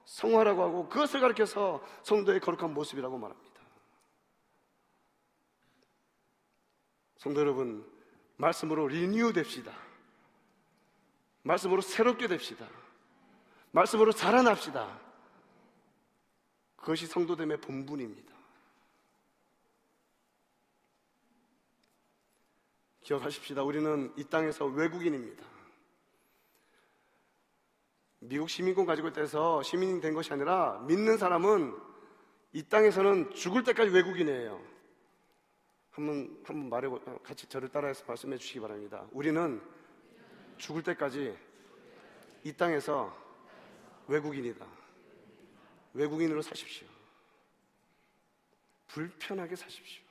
성화라고 0.06 0.64
하고 0.64 0.90
그것을 0.90 1.20
가르쳐서 1.20 1.84
성도의 2.04 2.40
거룩한 2.40 2.74
모습이라고 2.74 3.18
말합니다. 3.18 3.56
성도 7.18 7.42
여러분, 7.42 7.86
말씀으로 8.38 8.88
리뉴 8.88 9.34
됩시다. 9.34 9.72
말씀으로 11.44 11.82
새롭게 11.82 12.28
됩시다. 12.28 12.68
말씀으로 13.72 14.12
자라납시다. 14.12 15.00
그것이 16.78 17.08
성도됨의 17.08 17.62
본분입니다. 17.62 18.34
기억하십시다. 23.02 23.64
우리는 23.64 24.12
이 24.18 24.24
땅에서 24.24 24.66
외국인입니다. 24.66 25.44
미국 28.20 28.50
시민권 28.50 28.86
가지고 28.86 29.10
있다해서 29.10 29.62
시민이 29.62 30.02
된 30.02 30.16
것이 30.16 30.34
아니라 30.34 30.84
믿는 30.88 31.18
사람은 31.18 31.78
이 32.54 32.64
땅에서는 32.64 33.32
죽을 33.36 33.64
때까지 33.64 33.92
외국인이에요. 33.92 34.75
한번 35.96 36.44
한번 36.44 36.70
말해 36.70 36.90
같이 37.24 37.48
저를 37.48 37.70
따라해서 37.70 38.04
말씀해 38.06 38.38
주시기 38.38 38.60
바랍니다. 38.60 39.08
우리는 39.12 39.62
죽을 40.58 40.84
때까지 40.84 41.38
이 42.44 42.52
땅에서 42.52 43.16
외국인이다. 44.08 44.68
외국인으로 45.94 46.42
사십시오. 46.42 46.86
불편하게 48.88 49.56
사십시오. 49.56 50.04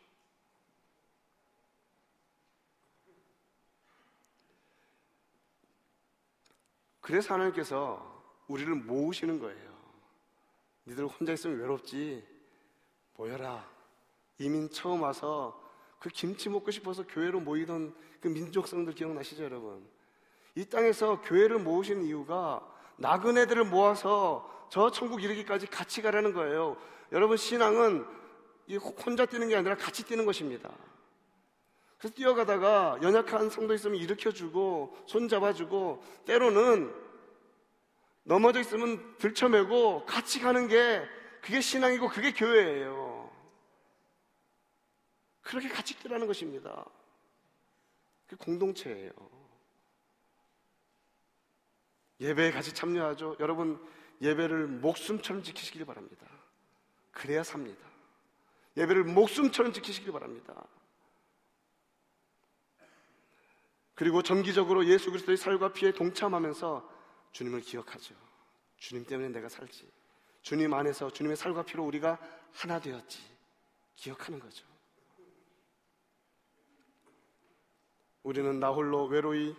그래서 7.02 7.34
하나님께서 7.34 8.24
우리를 8.48 8.74
모으시는 8.74 9.38
거예요. 9.38 9.74
니들 10.86 11.06
혼자 11.06 11.34
있으면 11.34 11.60
외롭지. 11.60 12.26
모여라. 13.16 13.70
이민 14.38 14.70
처음 14.70 15.02
와서 15.02 15.63
그 16.04 16.10
김치 16.10 16.50
먹고 16.50 16.70
싶어서 16.70 17.06
교회로 17.06 17.40
모이던 17.40 17.94
그 18.20 18.28
민족성들 18.28 18.94
기억나시죠, 18.94 19.42
여러분? 19.42 19.82
이 20.54 20.66
땅에서 20.66 21.22
교회를 21.22 21.58
모으신 21.60 22.02
이유가 22.02 22.60
나그네들을 22.96 23.64
모아서 23.64 24.68
저 24.68 24.90
천국 24.90 25.22
이르기까지 25.22 25.66
같이 25.66 26.02
가라는 26.02 26.34
거예요. 26.34 26.76
여러분, 27.10 27.38
신앙은 27.38 28.04
혼자 29.06 29.24
뛰는 29.24 29.48
게 29.48 29.56
아니라 29.56 29.76
같이 29.76 30.04
뛰는 30.04 30.26
것입니다. 30.26 30.70
그래서 31.96 32.14
뛰어가다가 32.14 32.98
연약한 33.00 33.48
성도 33.48 33.72
있으면 33.72 33.96
일으켜주고 33.96 34.94
손 35.06 35.26
잡아주고 35.26 36.04
때로는 36.26 36.94
넘어져 38.24 38.60
있으면 38.60 39.16
들쳐매고 39.16 40.04
같이 40.04 40.40
가는 40.40 40.68
게 40.68 41.02
그게 41.40 41.62
신앙이고 41.62 42.08
그게 42.08 42.34
교회예요. 42.34 43.03
그렇게 45.44 45.68
같이 45.68 45.96
뛰라는 45.98 46.26
것입니다. 46.26 46.84
그 48.26 48.36
공동체예요. 48.36 49.12
예배에 52.20 52.50
같이 52.50 52.72
참여하죠. 52.72 53.36
여러분 53.40 53.80
예배를 54.22 54.66
목숨처럼 54.66 55.42
지키시길 55.42 55.84
바랍니다. 55.84 56.26
그래야 57.12 57.42
삽니다. 57.42 57.86
예배를 58.76 59.04
목숨처럼 59.04 59.72
지키시길 59.72 60.12
바랍니다. 60.12 60.66
그리고 63.94 64.22
정기적으로 64.22 64.86
예수 64.86 65.10
그리스도의 65.10 65.36
살과 65.36 65.72
피에 65.72 65.92
동참하면서 65.92 66.90
주님을 67.32 67.60
기억하죠. 67.60 68.14
주님 68.78 69.04
때문에 69.04 69.28
내가 69.28 69.48
살지. 69.48 69.88
주님 70.42 70.74
안에서 70.74 71.10
주님의 71.10 71.36
살과 71.36 71.62
피로 71.62 71.84
우리가 71.84 72.18
하나 72.52 72.80
되었지. 72.80 73.20
기억하는 73.94 74.40
거죠. 74.40 74.73
우리는 78.24 78.58
나 78.58 78.70
홀로 78.70 79.04
외로이 79.04 79.54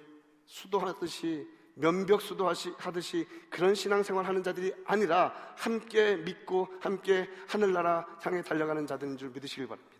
수도하듯이 0.46 1.48
면벽 1.76 2.22
수도하듯이 2.22 3.28
그런 3.50 3.76
신앙생활 3.76 4.26
하는 4.26 4.44
자들이 4.44 4.74
아니라 4.86 5.34
함께 5.56 6.16
믿고 6.18 6.68
함께 6.82 7.30
하늘나라 7.48 8.06
향해 8.22 8.42
달려가는 8.42 8.88
자들인 8.88 9.18
줄 9.18 9.30
믿으시길 9.30 9.68
바랍니다. 9.68 9.96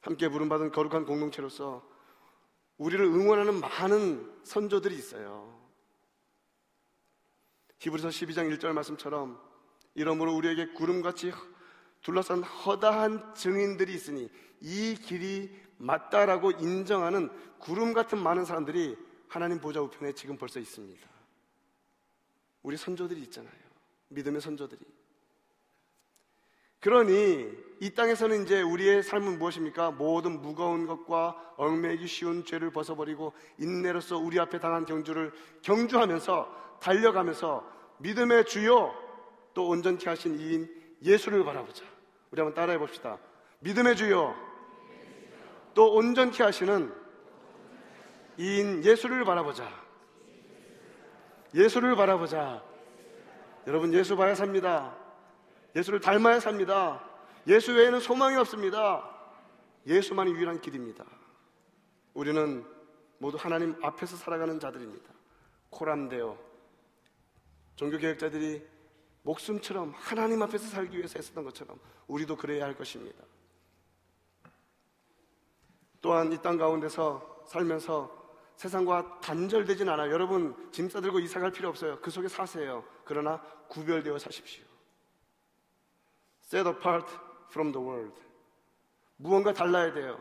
함께 0.00 0.28
부름받은 0.28 0.70
거룩한 0.70 1.06
공동체로서 1.06 1.82
우리를 2.76 3.04
응원하는 3.04 3.60
많은 3.60 4.40
선조들이 4.44 4.94
있어요. 4.94 5.58
히브리서 7.78 8.08
12장 8.08 8.54
1절 8.56 8.72
말씀처럼 8.72 9.40
이러므로 9.94 10.34
우리에게 10.36 10.72
구름같이 10.72 11.32
둘러싼 12.04 12.42
허다한 12.42 13.34
증인들이 13.34 13.92
있으니 13.94 14.30
이 14.60 14.94
길이 14.94 15.50
맞다라고 15.78 16.52
인정하는 16.52 17.30
구름 17.58 17.92
같은 17.94 18.18
많은 18.18 18.44
사람들이 18.44 18.96
하나님 19.26 19.58
보좌 19.58 19.80
우편에 19.80 20.12
지금 20.12 20.36
벌써 20.36 20.60
있습니다. 20.60 21.08
우리 22.62 22.76
선조들이 22.76 23.20
있잖아요. 23.22 23.52
믿음의 24.08 24.42
선조들이. 24.42 24.80
그러니 26.80 27.50
이 27.80 27.90
땅에서는 27.94 28.42
이제 28.42 28.60
우리의 28.60 29.02
삶은 29.02 29.38
무엇입니까? 29.38 29.92
모든 29.92 30.42
무거운 30.42 30.86
것과 30.86 31.54
얽매기 31.56 32.06
쉬운 32.06 32.44
죄를 32.44 32.70
벗어버리고 32.70 33.32
인내로서 33.58 34.18
우리 34.18 34.38
앞에 34.38 34.60
당한 34.60 34.84
경주를 34.84 35.32
경주하면서 35.62 36.78
달려가면서 36.82 37.66
믿음의 37.98 38.44
주요 38.44 38.94
또 39.54 39.68
온전케 39.68 40.10
하신 40.10 40.38
이인 40.38 40.84
예수를 41.02 41.42
바라보자. 41.44 41.93
우리 42.34 42.40
한번 42.40 42.54
따라해 42.54 42.78
봅시다. 42.78 43.16
믿음의 43.60 43.94
주요 43.94 44.34
또 45.72 45.94
온전케 45.94 46.42
하시는 46.42 46.92
이인 48.38 48.84
예수를 48.84 49.24
바라보자. 49.24 49.70
예수를 51.54 51.94
바라보자. 51.94 52.60
여러분 53.68 53.94
예수 53.94 54.16
봐야 54.16 54.34
삽니다. 54.34 54.96
예수를 55.76 56.00
닮아야 56.00 56.40
삽니다. 56.40 57.08
예수 57.46 57.72
외에는 57.72 58.00
소망이 58.00 58.34
없습니다. 58.38 59.08
예수만이 59.86 60.32
유일한 60.32 60.60
길입니다. 60.60 61.04
우리는 62.14 62.64
모두 63.18 63.36
하나님 63.38 63.76
앞에서 63.80 64.16
살아가는 64.16 64.58
자들입니다. 64.58 65.08
코람되어 65.70 66.36
종교개혁자들이 67.76 68.73
목숨처럼 69.24 69.92
하나님 69.96 70.42
앞에서 70.42 70.68
살기 70.68 70.96
위해서 70.96 71.14
했었던 71.18 71.44
것처럼 71.44 71.78
우리도 72.06 72.36
그래야 72.36 72.64
할 72.64 72.76
것입니다. 72.76 73.24
또한 76.00 76.30
이 76.32 76.38
땅 76.38 76.58
가운데서 76.58 77.44
살면서 77.46 78.22
세상과 78.56 79.20
단절되진 79.20 79.88
않아요. 79.88 80.12
여러분 80.12 80.54
짐 80.70 80.88
싸들고 80.88 81.18
이사 81.20 81.40
갈 81.40 81.50
필요 81.50 81.70
없어요. 81.70 81.98
그 82.00 82.10
속에 82.10 82.28
사세요. 82.28 82.84
그러나 83.04 83.40
구별되어 83.68 84.18
사십시오. 84.18 84.64
Set 86.44 86.68
apart 86.68 87.10
from 87.48 87.72
the 87.72 87.84
world. 87.84 88.20
무언가 89.16 89.52
달라야 89.52 89.92
돼요. 89.94 90.20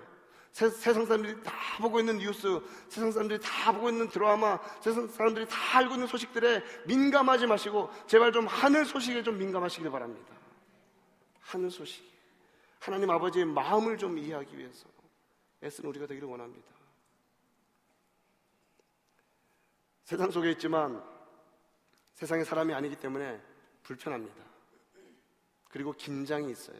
세, 0.53 0.69
상 0.69 1.05
사람들이 1.05 1.41
다 1.41 1.51
보고 1.81 1.99
있는 1.99 2.19
뉴스, 2.19 2.61
세상 2.87 3.11
사람들이 3.11 3.39
다 3.41 3.71
보고 3.71 3.89
있는 3.89 4.07
드라마, 4.07 4.59
세상 4.81 5.07
사람들이 5.07 5.47
다 5.47 5.79
알고 5.79 5.95
있는 5.95 6.05
소식들에 6.05 6.63
민감하지 6.85 7.47
마시고 7.47 7.89
제발 8.05 8.31
좀 8.31 8.45
하늘 8.45 8.85
소식에 8.85 9.23
좀 9.23 9.39
민감하시길 9.39 9.89
바랍니다. 9.89 10.31
하늘 11.41 11.71
소식. 11.71 12.07
하나님 12.79 13.09
아버지의 13.09 13.45
마음을 13.45 13.97
좀 13.97 14.15
이해하기 14.15 14.55
위해서 14.55 14.87
애쓰는 15.63 15.89
우리가 15.89 16.05
되기를 16.05 16.27
원합니다. 16.27 16.67
세상 20.03 20.29
속에 20.29 20.51
있지만 20.51 21.03
세상의 22.13 22.45
사람이 22.45 22.75
아니기 22.75 22.95
때문에 22.97 23.41
불편합니다. 23.81 24.43
그리고 25.69 25.93
긴장이 25.93 26.51
있어요. 26.51 26.77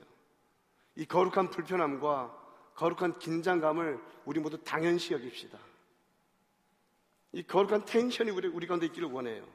이 0.95 1.05
거룩한 1.07 1.49
불편함과 1.49 2.42
거룩한 2.75 3.19
긴장감을 3.19 3.99
우리 4.25 4.39
모두 4.39 4.57
당연시 4.63 5.13
여깁시다. 5.13 5.57
이 7.33 7.43
거룩한 7.43 7.85
텐션이 7.85 8.31
우리, 8.31 8.47
우리 8.47 8.67
가운데 8.67 8.85
있기를 8.85 9.09
원해요. 9.09 9.45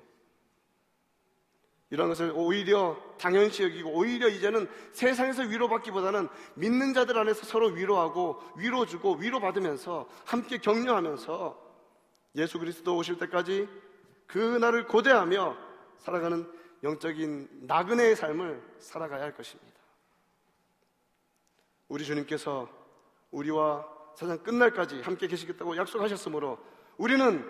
이런 1.90 2.08
것을 2.08 2.32
오히려 2.34 3.00
당연시 3.18 3.62
여기고 3.62 3.90
오히려 3.90 4.28
이제는 4.28 4.68
세상에서 4.92 5.42
위로받기보다는 5.44 6.28
믿는 6.54 6.92
자들 6.92 7.16
안에서 7.16 7.46
서로 7.46 7.68
위로하고 7.68 8.42
위로주고 8.56 9.14
위로받으면서 9.14 10.06
함께 10.26 10.58
격려하면서 10.58 11.68
예수 12.36 12.58
그리스도 12.58 12.96
오실 12.96 13.16
때까지 13.18 13.68
그 14.26 14.38
날을 14.38 14.86
고대하며 14.86 15.56
살아가는 15.96 16.52
영적인 16.82 17.48
나그네의 17.62 18.14
삶을 18.16 18.62
살아가야 18.78 19.22
할 19.22 19.34
것입니다. 19.34 19.78
우리 21.88 22.04
주님께서 22.04 22.68
우리와 23.30 23.86
세상 24.16 24.38
끝날까지 24.42 25.00
함께 25.02 25.26
계시겠다고 25.26 25.76
약속하셨으므로 25.76 26.58
우리는 26.96 27.44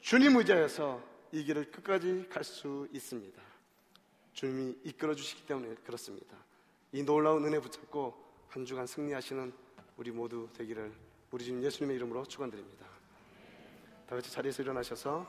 주님 0.00 0.36
의지하여서 0.36 1.00
이 1.32 1.44
길을 1.44 1.70
끝까지 1.70 2.26
갈 2.28 2.44
수 2.44 2.86
있습니다. 2.92 3.40
주님이 4.34 4.76
이끌어 4.84 5.14
주시기 5.14 5.46
때문에 5.46 5.74
그렇습니다. 5.84 6.36
이 6.92 7.02
놀라운 7.02 7.44
은혜 7.44 7.58
붙잡고 7.60 8.14
한 8.48 8.64
주간 8.64 8.86
승리하시는 8.86 9.52
우리 9.96 10.10
모두 10.10 10.48
되기를 10.54 10.92
우리 11.30 11.44
주님 11.44 11.62
예수님의 11.62 11.96
이름으로 11.96 12.24
축원드립니다. 12.24 12.86
다 14.06 14.16
같이 14.16 14.30
자리에서 14.30 14.62
일어나셔서 14.62 15.26